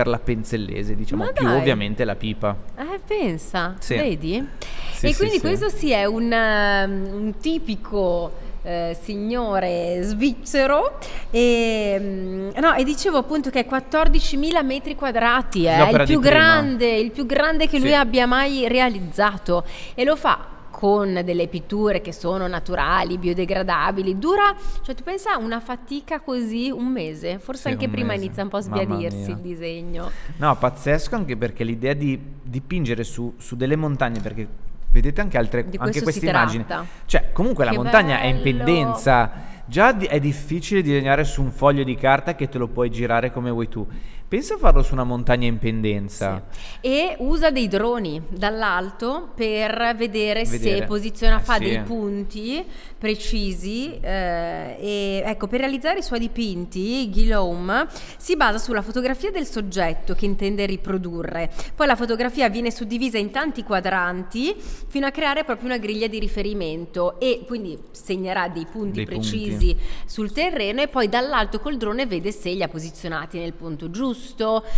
per 0.00 0.08
la 0.08 0.18
penzellese, 0.18 0.94
diciamo, 0.94 1.24
Ma 1.24 1.32
più 1.32 1.46
dai. 1.46 1.58
ovviamente 1.58 2.04
la 2.04 2.14
pipa. 2.14 2.56
Eh, 2.74 3.00
pensa, 3.06 3.74
Sì. 3.80 3.96
vedi? 3.96 4.48
Sì, 4.94 5.06
e 5.08 5.12
sì, 5.12 5.16
quindi 5.18 5.40
questo 5.40 5.68
sì 5.68 5.90
è 5.90 6.06
un, 6.06 6.32
um, 6.32 7.22
un 7.22 7.34
tipico 7.38 8.32
eh, 8.62 8.96
signore 8.98 9.98
svizzero 10.00 10.98
e, 11.30 11.98
mm, 12.00 12.48
no, 12.60 12.72
e 12.74 12.84
dicevo 12.84 13.18
appunto 13.18 13.50
che 13.50 13.66
è 13.66 13.66
14.000 13.68 14.64
metri 14.64 14.94
quadrati, 14.94 15.66
è 15.66 15.78
L'opera 15.78 16.02
il 16.04 16.08
più 16.08 16.18
grande, 16.18 16.96
il 16.96 17.10
più 17.10 17.26
grande 17.26 17.68
che 17.68 17.78
lui 17.78 17.94
abbia 17.94 18.26
mai 18.26 18.68
realizzato 18.68 19.64
e 19.94 20.04
lo 20.04 20.16
fa 20.16 20.59
con 20.80 21.20
delle 21.22 21.46
pitture 21.46 22.00
che 22.00 22.10
sono 22.10 22.46
naturali, 22.46 23.18
biodegradabili, 23.18 24.18
dura, 24.18 24.54
cioè 24.80 24.94
tu 24.94 25.02
pensa 25.02 25.36
una 25.36 25.60
fatica 25.60 26.20
così 26.20 26.70
un 26.70 26.86
mese, 26.86 27.38
forse 27.38 27.64
Sì, 27.64 27.68
anche 27.68 27.90
prima 27.90 28.12
mese. 28.12 28.24
inizia 28.24 28.42
un 28.44 28.48
po' 28.48 28.56
a 28.56 28.60
sbiadirsi 28.62 29.30
il 29.30 29.36
disegno. 29.40 30.10
No, 30.38 30.56
pazzesco 30.56 31.14
anche 31.16 31.36
perché 31.36 31.64
l'idea 31.64 31.92
di 31.92 32.18
dipingere 32.42 33.04
su, 33.04 33.34
su 33.36 33.56
delle 33.56 33.76
montagne, 33.76 34.20
perché 34.20 34.48
vedete 34.90 35.20
anche 35.20 35.36
altre 35.36 35.66
anche 35.76 36.00
queste 36.02 36.26
immagini. 36.26 36.64
Cioè, 37.04 37.30
comunque 37.32 37.66
la 37.66 37.72
Che 37.72 37.76
montagna 37.76 38.20
è 38.20 38.26
in 38.26 38.42
bello! 38.42 38.64
pendenza. 38.64 39.48
Già 39.66 39.92
di- 39.92 40.06
è 40.06 40.18
difficile 40.18 40.80
disegnare 40.82 41.22
su 41.24 41.42
un 41.42 41.52
foglio 41.52 41.84
di 41.84 41.94
carta 41.94 42.34
che 42.34 42.48
te 42.48 42.56
lo 42.58 42.66
puoi 42.68 42.90
girare 42.90 43.30
come 43.30 43.50
vuoi 43.50 43.68
tu. 43.68 43.86
Pensa 44.30 44.54
a 44.54 44.58
farlo 44.58 44.84
su 44.84 44.92
una 44.92 45.02
montagna 45.02 45.48
in 45.48 45.58
pendenza. 45.58 46.40
Sì. 46.52 46.60
E 46.82 47.16
usa 47.18 47.50
dei 47.50 47.66
droni 47.66 48.22
dall'alto 48.28 49.30
per 49.34 49.92
vedere, 49.96 50.44
se 50.44 50.58
Vedere. 50.58 50.86
posiziona, 50.86 51.40
Eh 51.40 51.42
fa 51.42 51.54
sì. 51.54 51.64
dei 51.64 51.80
punti 51.80 52.64
precisi. 52.96 53.98
eh, 54.00 54.76
e 54.78 55.22
ecco, 55.26 55.48
per 55.48 55.58
realizzare 55.58 55.98
i 55.98 56.02
suoi 56.04 56.20
dipinti, 56.20 57.10
Guillaume 57.10 57.88
si 58.18 58.36
basa 58.36 58.58
sulla 58.58 58.82
fotografia 58.82 59.32
del 59.32 59.46
soggetto 59.46 60.14
che 60.14 60.26
intende 60.26 60.64
riprodurre. 60.64 61.50
Poi 61.74 61.88
la 61.88 61.96
fotografia 61.96 62.48
viene 62.48 62.70
suddivisa 62.70 63.18
in 63.18 63.32
tanti 63.32 63.64
quadranti 63.64 64.54
fino 64.86 65.06
a 65.06 65.10
creare 65.10 65.42
proprio 65.42 65.66
una 65.66 65.78
griglia 65.78 66.06
di 66.06 66.20
riferimento 66.20 67.18
e 67.18 67.42
quindi 67.48 67.76
segnerà 67.90 68.46
dei 68.48 68.64
punti 68.70 69.04
Dei 69.04 69.06
punti. 69.06 69.28
precisi 69.28 69.76
sul 70.06 70.30
terreno 70.30 70.82
e 70.82 70.86
poi 70.86 71.08
dall'alto 71.08 71.58
col 71.58 71.76
drone 71.76 72.06
vede 72.06 72.30
se 72.30 72.50
li 72.52 72.62
ha 72.62 72.68
posizionati 72.68 73.36
nel 73.40 73.54
punto 73.54 73.90
giusto, 73.90 74.18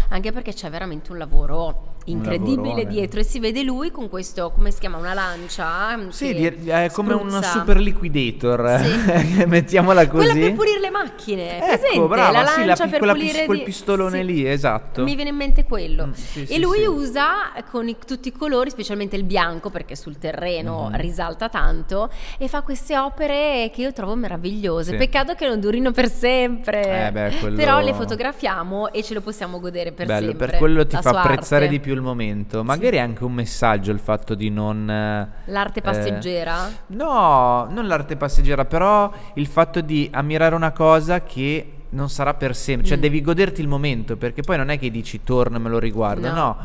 anche 0.09 0.33
perché 0.33 0.53
c'è 0.53 0.71
veramente 0.71 1.13
un 1.13 1.19
lavoro 1.19 1.97
incredibile 2.07 2.87
dietro 2.87 3.21
e 3.21 3.25
si 3.25 3.39
vede 3.39 3.63
lui 3.63 3.91
con 3.91 4.09
questo, 4.09 4.51
come 4.51 4.71
si 4.71 4.81
chiama, 4.81 4.97
una 4.99 5.15
lancia? 5.15 5.99
Sì, 6.09 6.35
che 6.35 6.57
di- 6.59 6.69
è 6.69 6.91
come 6.93 7.15
un 7.15 7.29
spruzza. 7.31 7.51
super 7.51 7.77
liquidator, 7.79 8.81
Sì. 8.83 9.45
mettiamola 9.47 10.07
così. 10.09 10.27
Quella 10.29 10.47
per 10.47 10.55
pulire 10.55 10.81
le 10.81 10.91
macchine, 10.91 11.57
Ecco, 11.59 11.67
presente? 11.67 12.07
brava, 12.09 12.43
la 12.43 12.47
sì, 12.49 12.61
la 12.61 12.67
lancia 12.67 12.87
per 12.87 12.99
pulire 13.01 13.33
pis- 13.33 13.45
quel 13.47 13.59
di- 13.59 13.65
pistolone 13.65 14.19
sì. 14.21 14.25
lì, 14.25 14.49
esatto. 14.49 15.03
Mi 15.03 15.15
viene 15.15 15.31
in 15.31 15.37
mente 15.37 15.65
quello. 15.65 16.07
Mm, 16.07 16.13
sì, 16.13 16.43
e 16.43 16.47
sì, 16.47 16.61
lui 16.61 16.79
sì. 16.79 16.85
usa 16.87 17.53
con 17.71 17.89
i- 17.89 17.97
tutti 18.05 18.29
i 18.29 18.33
colori, 18.33 18.71
specialmente 18.71 19.17
il 19.17 19.25
bianco, 19.25 19.71
perché 19.71 19.97
sul 19.97 20.19
terreno 20.19 20.89
Mhm. 20.91 20.97
risalta 21.01 21.49
tanto, 21.49 22.11
e 22.39 22.49
fa 22.49 22.63
queste 22.63 22.97
opere 22.99 23.71
che 23.73 23.83
io 23.83 23.93
trovo 23.93 24.15
meravigliose. 24.17 24.91
Sì. 24.93 24.97
Peccato 24.97 25.35
che 25.35 25.47
non 25.47 25.61
durino 25.61 25.91
per 25.93 26.11
sempre. 26.11 27.07
Eh 27.09 27.13
beh, 27.13 27.33
quello- 27.41 27.57
Però 27.57 27.81
le 27.81 27.95
fotografiamo 27.95 28.93
e 28.93 29.03
ce 29.03 29.15
lo 29.15 29.21
possiamo 29.21 29.61
godere 29.61 29.93
per 29.93 30.07
Bello, 30.07 30.29
sempre. 30.29 30.47
per 30.49 30.59
quello 30.59 30.87
ti 30.87 30.97
fa 31.01 31.11
apprezzare 31.11 31.69
di 31.69 31.79
più 31.81 31.92
il 31.93 32.01
momento. 32.01 32.63
Magari 32.65 32.97
è 32.97 33.01
anche 33.01 33.25
un 33.25 33.33
messaggio 33.33 33.91
il 33.93 33.99
fatto 33.99 34.35
di 34.35 34.51
non... 34.51 34.89
eh, 34.89 35.29
L'arte 35.47 35.79
eh, 35.79 35.83
passeggera? 35.83 36.69
no, 36.89 37.67
non 37.71 37.87
l'arte 37.87 38.17
passeggera, 38.17 38.65
però 38.65 39.13
il 39.35 39.47
fatto 39.47 39.81
di 39.81 40.09
ammirare 40.13 40.55
una 40.55 40.73
cosa 40.73 41.23
che 41.23 41.73
non 41.91 42.09
sarà 42.09 42.35
per 42.35 42.57
sempre, 42.57 42.87
cioè 42.89 42.97
Mm. 42.97 43.01
devi 43.01 43.21
goderti 43.21 43.61
il 43.61 43.69
momento 43.69 44.17
perché 44.17 44.41
poi 44.43 44.57
non 44.57 44.71
è 44.71 44.79
che 44.79 44.91
dici 44.91 45.23
torno 45.23 45.57
e 45.57 45.61
me 45.61 45.69
lo 45.69 45.79
riguardo, 45.79 46.29
No. 46.29 46.35
no. 46.35 46.57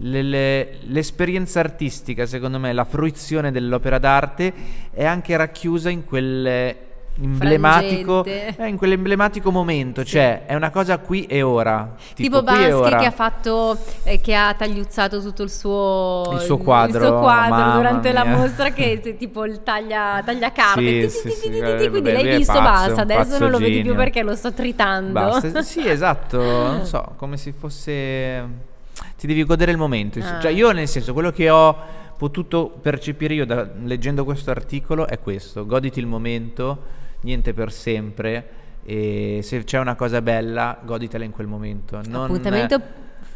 Le- 0.00 0.22
le- 0.22 0.78
l'esperienza 0.82 1.58
artistica, 1.58 2.24
secondo 2.24 2.60
me, 2.60 2.72
la 2.72 2.84
fruizione 2.84 3.50
dell'opera 3.50 3.98
d'arte 3.98 4.52
è 4.92 5.04
anche 5.04 5.36
racchiusa 5.36 5.90
in 5.90 6.04
quel 6.04 6.76
emblematico, 7.20 8.24
eh, 8.24 8.54
in 8.66 8.76
quell'emblematico 8.76 9.50
momento, 9.50 10.04
cioè 10.04 10.44
è 10.46 10.54
una 10.54 10.70
cosa 10.70 10.98
qui 10.98 11.24
e 11.26 11.42
ora. 11.42 11.94
Tipo, 12.14 12.42
Bansky 12.42 12.70
ora. 12.70 12.98
che 12.98 13.06
ha 13.06 13.10
fatto, 13.10 13.76
eh, 14.04 14.20
che 14.20 14.34
ha 14.34 14.54
tagliuzzato 14.54 15.20
tutto 15.20 15.42
il 15.42 15.50
suo, 15.50 16.28
Il 16.32 16.40
suo 16.40 16.58
quadro, 16.58 16.98
il 17.00 17.06
suo 17.06 17.18
quadro 17.20 17.72
durante 17.76 18.12
la 18.12 18.24
mia. 18.24 18.36
mostra 18.36 18.70
che 18.70 19.00
tipo 19.18 19.44
il 19.44 19.62
taglia. 19.62 20.22
Sì, 20.74 21.08
sì, 21.08 21.30
sì, 21.30 21.48
eh, 21.58 21.76
ti- 21.76 21.88
Quindi 21.88 22.12
l'hai 22.12 22.36
visto, 22.36 22.52
pazzo, 22.52 22.94
basta. 22.94 23.02
Adesso 23.02 23.38
non 23.38 23.50
lo 23.50 23.58
vedi 23.58 23.82
più 23.82 23.94
perché 23.94 24.22
lo 24.22 24.34
sto 24.34 24.52
tritando. 24.52 25.12
Basta. 25.12 25.62
Sì, 25.62 25.88
esatto, 25.88 26.40
non 26.40 26.84
so, 26.84 27.12
come 27.16 27.36
se 27.36 27.52
fosse... 27.52 28.66
Ti 29.16 29.26
devi 29.26 29.44
godere 29.44 29.72
il 29.72 29.78
momento. 29.78 30.18
Ah. 30.20 30.40
Cioè 30.40 30.50
io 30.50 30.70
nel 30.70 30.86
senso, 30.88 31.12
quello 31.12 31.30
che 31.30 31.50
ho 31.50 31.76
potuto 32.16 32.68
percepire 32.80 33.34
io 33.34 33.46
da- 33.46 33.68
leggendo 33.84 34.24
questo 34.24 34.50
articolo 34.50 35.06
è 35.06 35.18
questo, 35.20 35.66
goditi 35.66 35.98
il 36.00 36.06
momento, 36.06 36.96
niente 37.20 37.52
per 37.52 37.72
sempre 37.72 38.48
e 38.84 39.40
se 39.42 39.64
c'è 39.64 39.78
una 39.78 39.96
cosa 39.96 40.22
bella, 40.22 40.78
goditela 40.82 41.24
in 41.24 41.30
quel 41.30 41.46
momento. 41.46 42.00
Non- 42.06 42.24
Appuntamento 42.24 42.80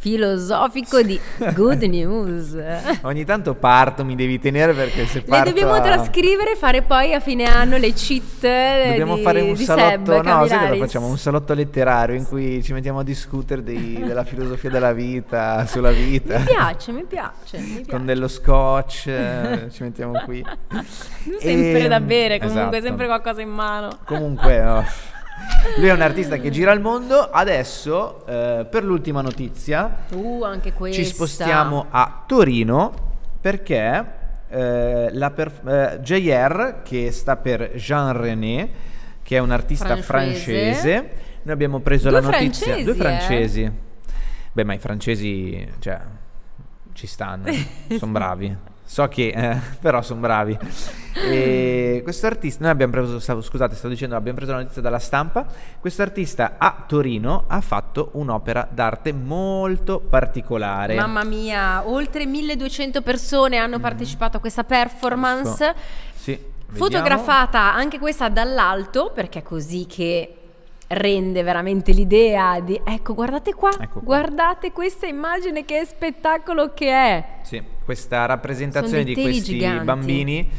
filosofico 0.02 1.00
di 1.00 1.18
Good 1.54 1.82
News. 1.84 2.58
Ogni 3.02 3.24
tanto 3.24 3.54
parto, 3.54 4.04
mi 4.04 4.16
devi 4.16 4.40
tenere 4.40 4.72
perché 4.72 5.06
se 5.06 5.20
Le 5.20 5.24
parto 5.26 5.50
dobbiamo 5.50 5.74
a- 5.74 5.80
trascrivere 5.80 6.52
e 6.52 6.56
fare 6.56 6.82
poi 6.82 7.14
a 7.14 7.20
fine 7.20 7.44
anno 7.44 7.76
le 7.76 7.92
cheat 7.92 8.42
eh, 8.42 8.84
Dobbiamo 8.88 9.14
di, 9.14 9.22
fare 9.22 9.40
un 9.42 9.56
salotto, 9.56 10.12
Seb 10.12 10.24
no, 10.24 10.46
sai 10.48 10.58
cosa 10.58 10.76
facciamo? 10.76 11.06
Un 11.06 11.18
salotto 11.18 11.54
letterario 11.54 12.16
in 12.16 12.26
cui 12.26 12.60
ci 12.64 12.72
mettiamo 12.72 12.98
a 12.98 13.04
discutere 13.04 13.62
dei- 13.62 14.02
della 14.04 14.24
filosofia 14.24 14.70
della 14.70 14.92
vita, 14.92 15.64
sulla 15.66 15.92
vita. 15.92 16.38
Mi 16.38 16.44
piace, 16.46 16.90
mi 16.92 17.04
piace, 17.04 17.58
mi 17.58 17.66
piace. 17.76 17.90
Con 17.90 18.04
dello 18.04 18.26
scotch, 18.26 19.06
eh, 19.06 19.68
ci 19.70 19.84
mettiamo 19.84 20.20
qui. 20.24 20.44
Sempre 21.38 21.82
Ehm, 21.82 21.88
da 21.88 22.00
bere, 22.00 22.38
comunque 22.40 22.78
esatto. 22.78 22.86
sempre 22.86 23.06
qualcosa 23.06 23.40
in 23.40 23.50
mano. 23.50 23.98
Comunque, 24.04 24.60
no. 24.60 24.84
Lui 25.78 25.88
è 25.88 25.92
un 25.92 26.00
artista 26.02 26.36
che 26.36 26.50
gira 26.50 26.72
il 26.72 26.80
mondo. 26.80 27.30
Adesso, 27.30 28.26
eh, 28.26 28.66
per 28.70 28.84
l'ultima 28.84 29.20
notizia, 29.22 30.04
Uh, 30.10 30.44
ci 30.90 31.04
spostiamo 31.04 31.86
a 31.90 32.24
Torino 32.26 32.92
perché 33.40 34.20
eh, 34.48 35.08
la 35.12 35.30
per- 35.30 35.60
eh, 35.66 36.00
JR, 36.02 36.82
che 36.82 37.10
sta 37.10 37.36
per 37.36 37.72
Jean 37.74 38.12
René, 38.16 38.68
che 39.22 39.36
è 39.36 39.40
un 39.40 39.50
artista 39.50 39.96
Francese. 39.96 40.42
francese, 40.42 41.10
noi 41.42 41.54
abbiamo 41.54 41.80
preso 41.80 42.10
Due 42.10 42.20
la 42.20 42.26
notizia. 42.26 42.66
francesi, 42.66 42.84
Due 42.84 42.92
eh? 42.92 42.96
francesi. 42.96 43.72
Beh, 44.52 44.64
ma 44.64 44.74
i 44.74 44.78
francesi, 44.78 45.66
cioè, 45.78 45.98
ci 46.92 47.06
stanno, 47.06 47.50
sono 47.98 48.12
bravi. 48.12 48.56
So 48.92 49.08
che, 49.08 49.28
eh, 49.28 49.58
però 49.80 50.02
sono 50.02 50.20
bravi. 50.20 50.58
E 51.14 52.00
questo 52.02 52.26
artista, 52.26 52.64
noi 52.64 52.72
abbiamo 52.72 52.92
preso, 52.92 53.18
stavo- 53.20 53.40
scusate, 53.40 53.74
stavo 53.74 53.88
dicendo, 53.88 54.16
abbiamo 54.16 54.36
preso 54.36 54.52
la 54.52 54.58
notizia 54.58 54.82
dalla 54.82 54.98
stampa. 54.98 55.46
Questo 55.80 56.02
artista 56.02 56.56
a 56.58 56.84
Torino 56.86 57.44
ha 57.46 57.62
fatto 57.62 58.10
un'opera 58.12 58.68
d'arte 58.70 59.14
molto 59.14 59.98
particolare. 59.98 60.94
Mamma 60.94 61.24
mia, 61.24 61.88
oltre 61.88 62.26
1200 62.26 63.00
persone 63.00 63.56
hanno 63.56 63.78
partecipato 63.80 64.36
a 64.36 64.40
questa 64.40 64.62
performance. 64.62 65.74
Sì. 66.14 66.38
Fotografata 66.72 67.72
anche 67.72 67.98
questa 67.98 68.28
dall'alto, 68.28 69.10
perché 69.14 69.38
è 69.38 69.42
così 69.42 69.86
che 69.86 70.41
rende 70.94 71.42
veramente 71.42 71.92
l'idea 71.92 72.60
di 72.60 72.80
ecco 72.84 73.14
guardate 73.14 73.54
qua, 73.54 73.70
Ecco 73.78 74.00
qua. 74.00 74.02
guardate 74.02 74.72
questa 74.72 75.06
immagine 75.06 75.64
che 75.64 75.84
spettacolo 75.84 76.72
che 76.74 76.88
è 76.90 77.24
Sì, 77.42 77.62
questa 77.84 78.26
rappresentazione 78.26 79.04
di 79.04 79.14
questi 79.14 79.54
giganti. 79.54 79.84
bambini 79.84 80.50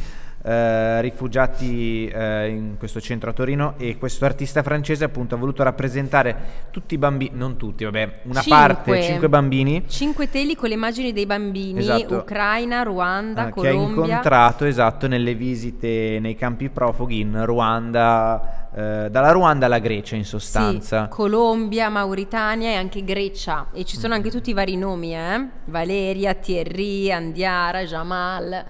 eh, 0.46 1.00
rifugiati 1.00 2.06
eh, 2.08 2.50
in 2.50 2.76
questo 2.78 3.00
centro 3.00 3.30
a 3.30 3.34
Torino 3.34 3.76
e 3.78 3.98
questo 3.98 4.26
artista 4.26 4.62
francese 4.62 5.06
appunto 5.06 5.36
ha 5.36 5.38
voluto 5.38 5.64
rappresentare 5.64 6.36
tutti 6.70 6.96
i 6.96 6.98
bambini, 6.98 7.32
non 7.36 7.56
tutti, 7.56 7.86
vabbè, 7.86 8.20
una 8.24 8.42
Cinque. 8.42 8.60
parte, 8.60 9.02
cinque 9.04 9.30
bambini 9.30 9.84
cinque 9.88 10.30
teli 10.30 10.56
con 10.58 10.68
le 10.68 10.76
immagini 10.76 11.14
dei 11.14 11.26
bambini 11.26 11.80
Esatto. 11.80 12.16
Ucraina, 12.18 12.84
Ruanda, 12.84 13.48
eh, 13.48 13.54
che 13.54 13.68
ha 13.70 13.72
Colombia 13.72 14.04
incontrato 14.04 14.66
esatto 14.66 15.08
nelle 15.08 15.34
visite 15.34 16.18
nei 16.20 16.36
campi 16.36 16.70
profughi 16.70 17.22
in 17.22 17.46
Ruanda, 17.46 18.63
eh, 18.76 19.08
dalla 19.10 19.32
Ruanda 19.32 19.66
alla 19.68 19.80
Grecia 19.80 20.16
in 20.16 20.26
sostanza. 20.26 21.04
Sì, 21.04 21.10
Colombia, 21.10 21.90
Mauritania 21.90 22.70
e 22.70 22.76
anche 22.76 23.04
Grecia. 23.04 23.68
E 23.74 23.84
ci 23.86 23.98
sono 23.98 24.14
anche 24.14 24.30
tutti 24.32 24.50
i 24.50 24.54
vari 24.54 24.76
nomi, 24.78 25.16
eh? 25.16 25.48
Valeria, 25.66 26.34
Thierry, 26.34 27.12
Andiara, 27.12 27.84
Jamal. 27.84 28.66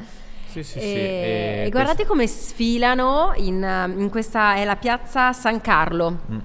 Sì, 0.48 0.62
sì, 0.62 0.80
sì. 0.80 0.86
e, 0.86 1.62
e 1.62 1.64
e 1.66 1.70
guardate 1.72 2.06
come 2.06 2.28
sfilano 2.28 3.34
in, 3.38 3.64
eh, 3.64 3.92
in 4.00 4.10
questa 4.10 4.56
è 4.56 4.64
la 4.66 4.76
piazza 4.76 5.34
San 5.34 5.60
Carlo 5.62 6.20
Mm. 6.32 6.38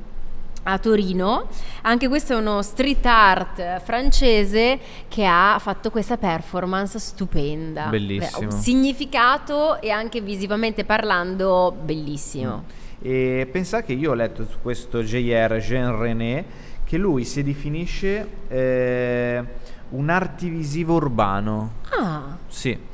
a 0.62 0.78
Torino. 0.78 1.46
Anche 1.82 2.08
questo 2.08 2.32
è 2.32 2.36
uno 2.36 2.62
street 2.62 3.04
art 3.04 3.80
francese 3.82 4.78
che 5.08 5.26
ha 5.26 5.58
fatto 5.60 5.90
questa 5.90 6.16
performance 6.16 6.98
stupenda. 6.98 7.88
Bellissimo. 7.88 8.48
Beh, 8.48 8.54
significato 8.56 9.80
e 9.80 9.90
anche 9.90 10.20
visivamente 10.22 10.84
parlando 10.84 11.74
bellissimo. 11.78 12.64
E 13.00 13.48
pensa 13.50 13.82
che 13.82 13.92
io 13.92 14.10
ho 14.10 14.14
letto 14.14 14.44
su 14.44 14.56
questo 14.60 15.02
JR, 15.02 15.56
Jean 15.58 15.96
René, 15.98 16.44
che 16.84 16.96
lui 16.96 17.24
si 17.24 17.42
definisce 17.42 18.26
eh, 18.48 19.44
un 19.90 20.08
artivisivo 20.10 20.94
urbano. 20.94 21.74
Ah, 21.90 22.36
Sì. 22.48 22.86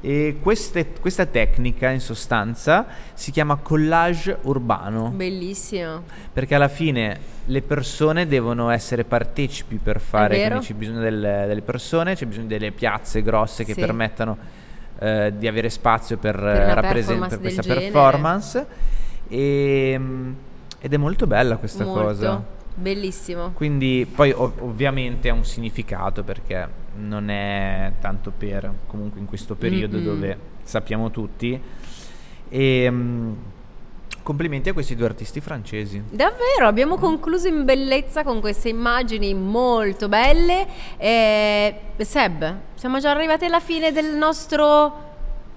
E 0.00 0.36
queste- 0.40 0.92
questa 1.00 1.26
tecnica 1.26 1.88
in 1.90 1.98
sostanza 1.98 2.86
si 3.14 3.32
chiama 3.32 3.56
collage 3.56 4.36
urbano. 4.42 5.08
bellissimo. 5.10 6.04
Perché 6.32 6.54
alla 6.54 6.68
fine 6.68 7.18
le 7.46 7.62
persone 7.62 8.28
devono 8.28 8.70
essere 8.70 9.02
partecipi 9.02 9.78
per 9.82 9.98
fare, 9.98 10.36
quindi 10.46 10.64
c'è 10.66 10.74
bisogno 10.74 11.00
del- 11.00 11.44
delle 11.48 11.62
persone, 11.62 12.14
c'è 12.14 12.26
bisogno 12.26 12.46
delle 12.46 12.70
piazze 12.70 13.22
grosse 13.22 13.64
che 13.64 13.72
Sì. 13.72 13.80
permettano 13.80 14.36
eh, 15.00 15.32
di 15.36 15.46
avere 15.48 15.68
spazio 15.70 16.16
per, 16.16 16.34
eh, 16.36 16.74
rappresen- 16.74 17.26
per 17.28 17.38
questa 17.40 17.62
genere. 17.62 17.80
performance. 17.82 18.66
E, 19.28 19.94
mm, 19.98 20.32
ed 20.80 20.92
è 20.92 20.96
molto 20.96 21.26
bella 21.26 21.56
questa 21.56 21.84
Molto. 21.84 22.02
cosa. 22.02 22.44
Bellissimo. 22.74 23.50
Quindi 23.54 24.06
poi 24.12 24.30
ov- 24.30 24.60
ovviamente 24.62 25.28
ha 25.28 25.32
un 25.34 25.44
significato 25.44 26.22
perché 26.22 26.68
non 26.96 27.28
è 27.28 27.92
tanto 28.00 28.32
per 28.36 28.72
comunque 28.86 29.18
in 29.20 29.26
questo 29.26 29.54
periodo 29.56 29.96
Mm-mm. 29.96 30.04
dove 30.04 30.38
sappiamo 30.62 31.10
tutti. 31.10 31.60
E 32.48 32.90
mm, 32.90 33.32
complimenti 34.22 34.68
a 34.68 34.72
questi 34.74 34.94
due 34.94 35.06
artisti 35.06 35.40
francesi. 35.40 36.02
Davvero, 36.10 36.66
abbiamo 36.66 36.96
concluso 36.96 37.48
in 37.48 37.64
bellezza 37.64 38.22
con 38.22 38.40
queste 38.40 38.68
immagini 38.68 39.34
molto 39.34 40.08
belle. 40.08 40.66
Eh, 40.98 41.74
Seb, 41.96 42.56
siamo 42.74 42.98
già 43.00 43.10
arrivati 43.10 43.46
alla 43.46 43.60
fine 43.60 43.90
del 43.90 44.14
nostro 44.14 45.07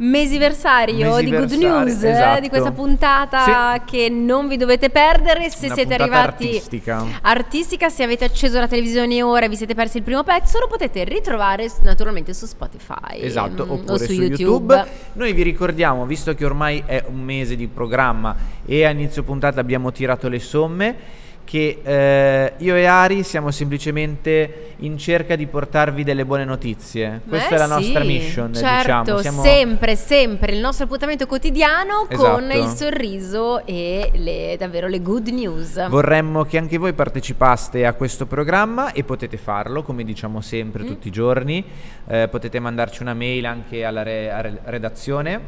mesiversario 0.02 1.20
di 1.22 1.30
Good 1.30 1.52
News, 1.52 2.04
eh, 2.04 2.10
esatto. 2.10 2.40
di 2.40 2.50
questa 2.50 2.72
puntata 2.72 3.84
che 3.86 4.10
non 4.10 4.48
vi 4.48 4.58
dovete 4.58 4.90
perdere 4.90 5.50
se 5.50 5.68
Una 5.68 5.76
siete 5.76 5.94
arrivati 5.94 6.46
artistica. 6.46 7.06
artistica, 7.22 7.90
se 7.90 8.04
avete 8.04 8.26
acceso 8.26 8.60
la 8.60 8.68
televisione 8.68 9.22
ora 9.22 9.46
e 9.46 9.50
vi 9.50 9.56
siete 9.56 9.76
persi 9.76 9.98
il 9.98 10.04
primo 10.04 10.24
pezzo, 10.24 10.60
lo 10.60 10.68
potete 10.68 11.04
ritrovare 11.04 11.70
naturalmente 11.84 12.34
su 12.34 12.46
Spotify 12.46 13.22
Esatto, 13.22 13.66
mm, 13.66 13.70
oppure 13.70 13.94
o 13.94 13.98
su, 13.98 14.06
su, 14.06 14.14
YouTube. 14.14 14.86
Noi 15.14 15.34
vi 15.34 15.44
ricordiamo, 15.44 16.06
visto 16.06 16.34
che 16.34 16.46
ormai 16.46 16.82
è 16.86 17.04
un 17.08 17.22
mese 17.22 17.56
di 17.56 17.68
programma 17.68 18.36
e 18.66 18.86
a 18.86 18.90
inizio 18.90 19.24
puntata 19.24 19.60
abbiamo 19.60 19.92
tirato 19.92 20.28
le 20.30 20.40
somme, 20.40 20.96
che 21.44 21.80
eh, 21.84 22.54
io 22.58 22.76
e 22.76 22.86
Ari 22.86 23.24
siamo 23.24 23.52
semplicemente 23.52 24.74
in 24.78 24.98
cerca 24.98 25.36
di 25.36 25.46
portarvi 25.48 26.04
delle 26.04 26.26
buone 26.26 26.46
notizie. 26.46 27.22
Questa 27.28 27.50
Eh 27.50 27.56
è 27.56 27.58
la 27.58 27.66
nostra 27.68 28.02
sì, 28.02 28.08
mission, 28.08 28.54
certo, 28.54 29.18
diciamo. 29.18 29.20
Siamo... 29.20 29.44
sempre, 29.44 29.96
sempre 29.96 30.54
il 30.54 30.60
nostro 30.60 30.86
appuntamento 30.86 31.28
quotidiano 31.28 32.08
con 32.14 32.50
Esatto. 32.50 32.58
il 32.58 32.68
sorriso 32.76 33.66
e 33.66 34.12
le, 34.16 34.56
davvero 34.58 34.88
le 34.88 35.02
good 35.02 35.28
news. 35.28 35.88
Vorremmo 35.90 36.46
che 36.46 36.58
anche 36.58 36.78
voi 36.78 36.94
partecipaste 36.94 37.86
a 37.86 37.94
questo 37.94 38.26
programma 38.26 38.92
e 38.94 39.04
potete 39.04 39.38
farlo, 39.38 39.84
come 39.84 40.04
diciamo 40.04 40.42
sempre, 40.42 40.84
Mm. 40.84 40.88
tutti 40.88 41.08
i 41.10 41.12
giorni. 41.12 41.64
Eh, 42.08 42.28
potete 42.30 42.60
mandarci 42.60 43.02
una 43.02 43.14
mail 43.14 43.46
anche 43.46 43.84
alla 43.84 44.04
re- 44.04 44.60
redazione. 44.64 45.40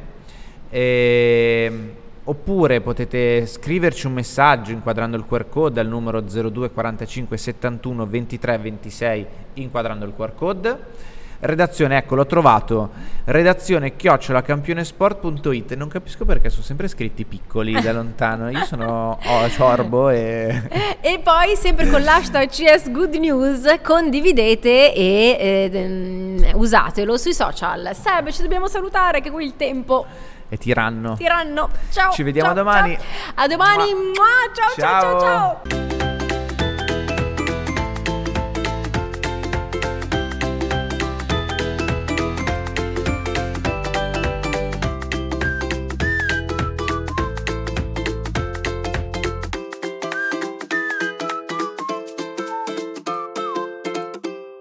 Ehm, 0.70 1.92
oppure 2.26 2.82
potete 2.82 3.46
scriverci 3.46 4.08
un 4.08 4.14
messaggio 4.14 4.72
inquadrando 4.72 5.18
il 5.18 5.26
QR 5.28 5.50
code 5.50 5.80
al 5.80 5.88
numero 5.88 6.22
02 6.22 6.72
45 6.72 7.38
71 7.38 8.06
23 8.06 8.58
26 8.58 9.26
inquadrando 9.56 10.06
il 10.06 10.14
QR 10.16 10.34
code. 10.36 11.12
Redazione, 11.46 11.98
ecco, 11.98 12.16
l'ho 12.16 12.26
trovato. 12.26 12.92
Redazione 13.26 13.98
chiocciolacampionesport.it. 13.98 15.76
Non 15.76 15.90
capisco 15.90 16.24
perché 16.24 16.50
sono 16.50 16.64
sempre 16.64 16.88
scritti 16.88 17.26
piccoli 17.26 17.74
da 17.82 17.92
lontano. 17.94 18.50
Io 18.50 18.64
sono 18.64 19.20
oh, 19.22 20.12
e... 20.14 20.62
e 21.02 21.20
poi 21.22 21.58
sempre 21.58 21.90
con 21.90 22.02
l'hashtag 22.02 22.48
CS 22.48 22.90
Good 22.92 23.16
News 23.16 23.80
condividete 23.82 24.94
e 24.94 25.70
eh, 25.74 26.54
usatelo 26.54 27.18
sui 27.18 27.34
social. 27.34 27.90
Seb, 27.94 28.30
ci 28.30 28.42
dobbiamo 28.42 28.68
salutare 28.68 29.20
che 29.20 29.30
qui 29.30 29.44
il 29.44 29.58
tempo 29.58 30.06
è 30.54 30.58
tiranno. 30.58 31.16
Tiranno. 31.16 31.70
Ciao. 31.90 32.12
Ci 32.12 32.24
vediamo 32.24 32.50
ciao, 32.50 32.58
domani. 32.58 32.96
Ciao. 32.96 33.34
A 33.36 33.48
domani. 33.48 33.86
Ciao, 33.86 34.76
ciao, 34.76 34.76
ciao, 34.76 35.20
ciao. 35.20 35.62
ciao. 35.66 35.83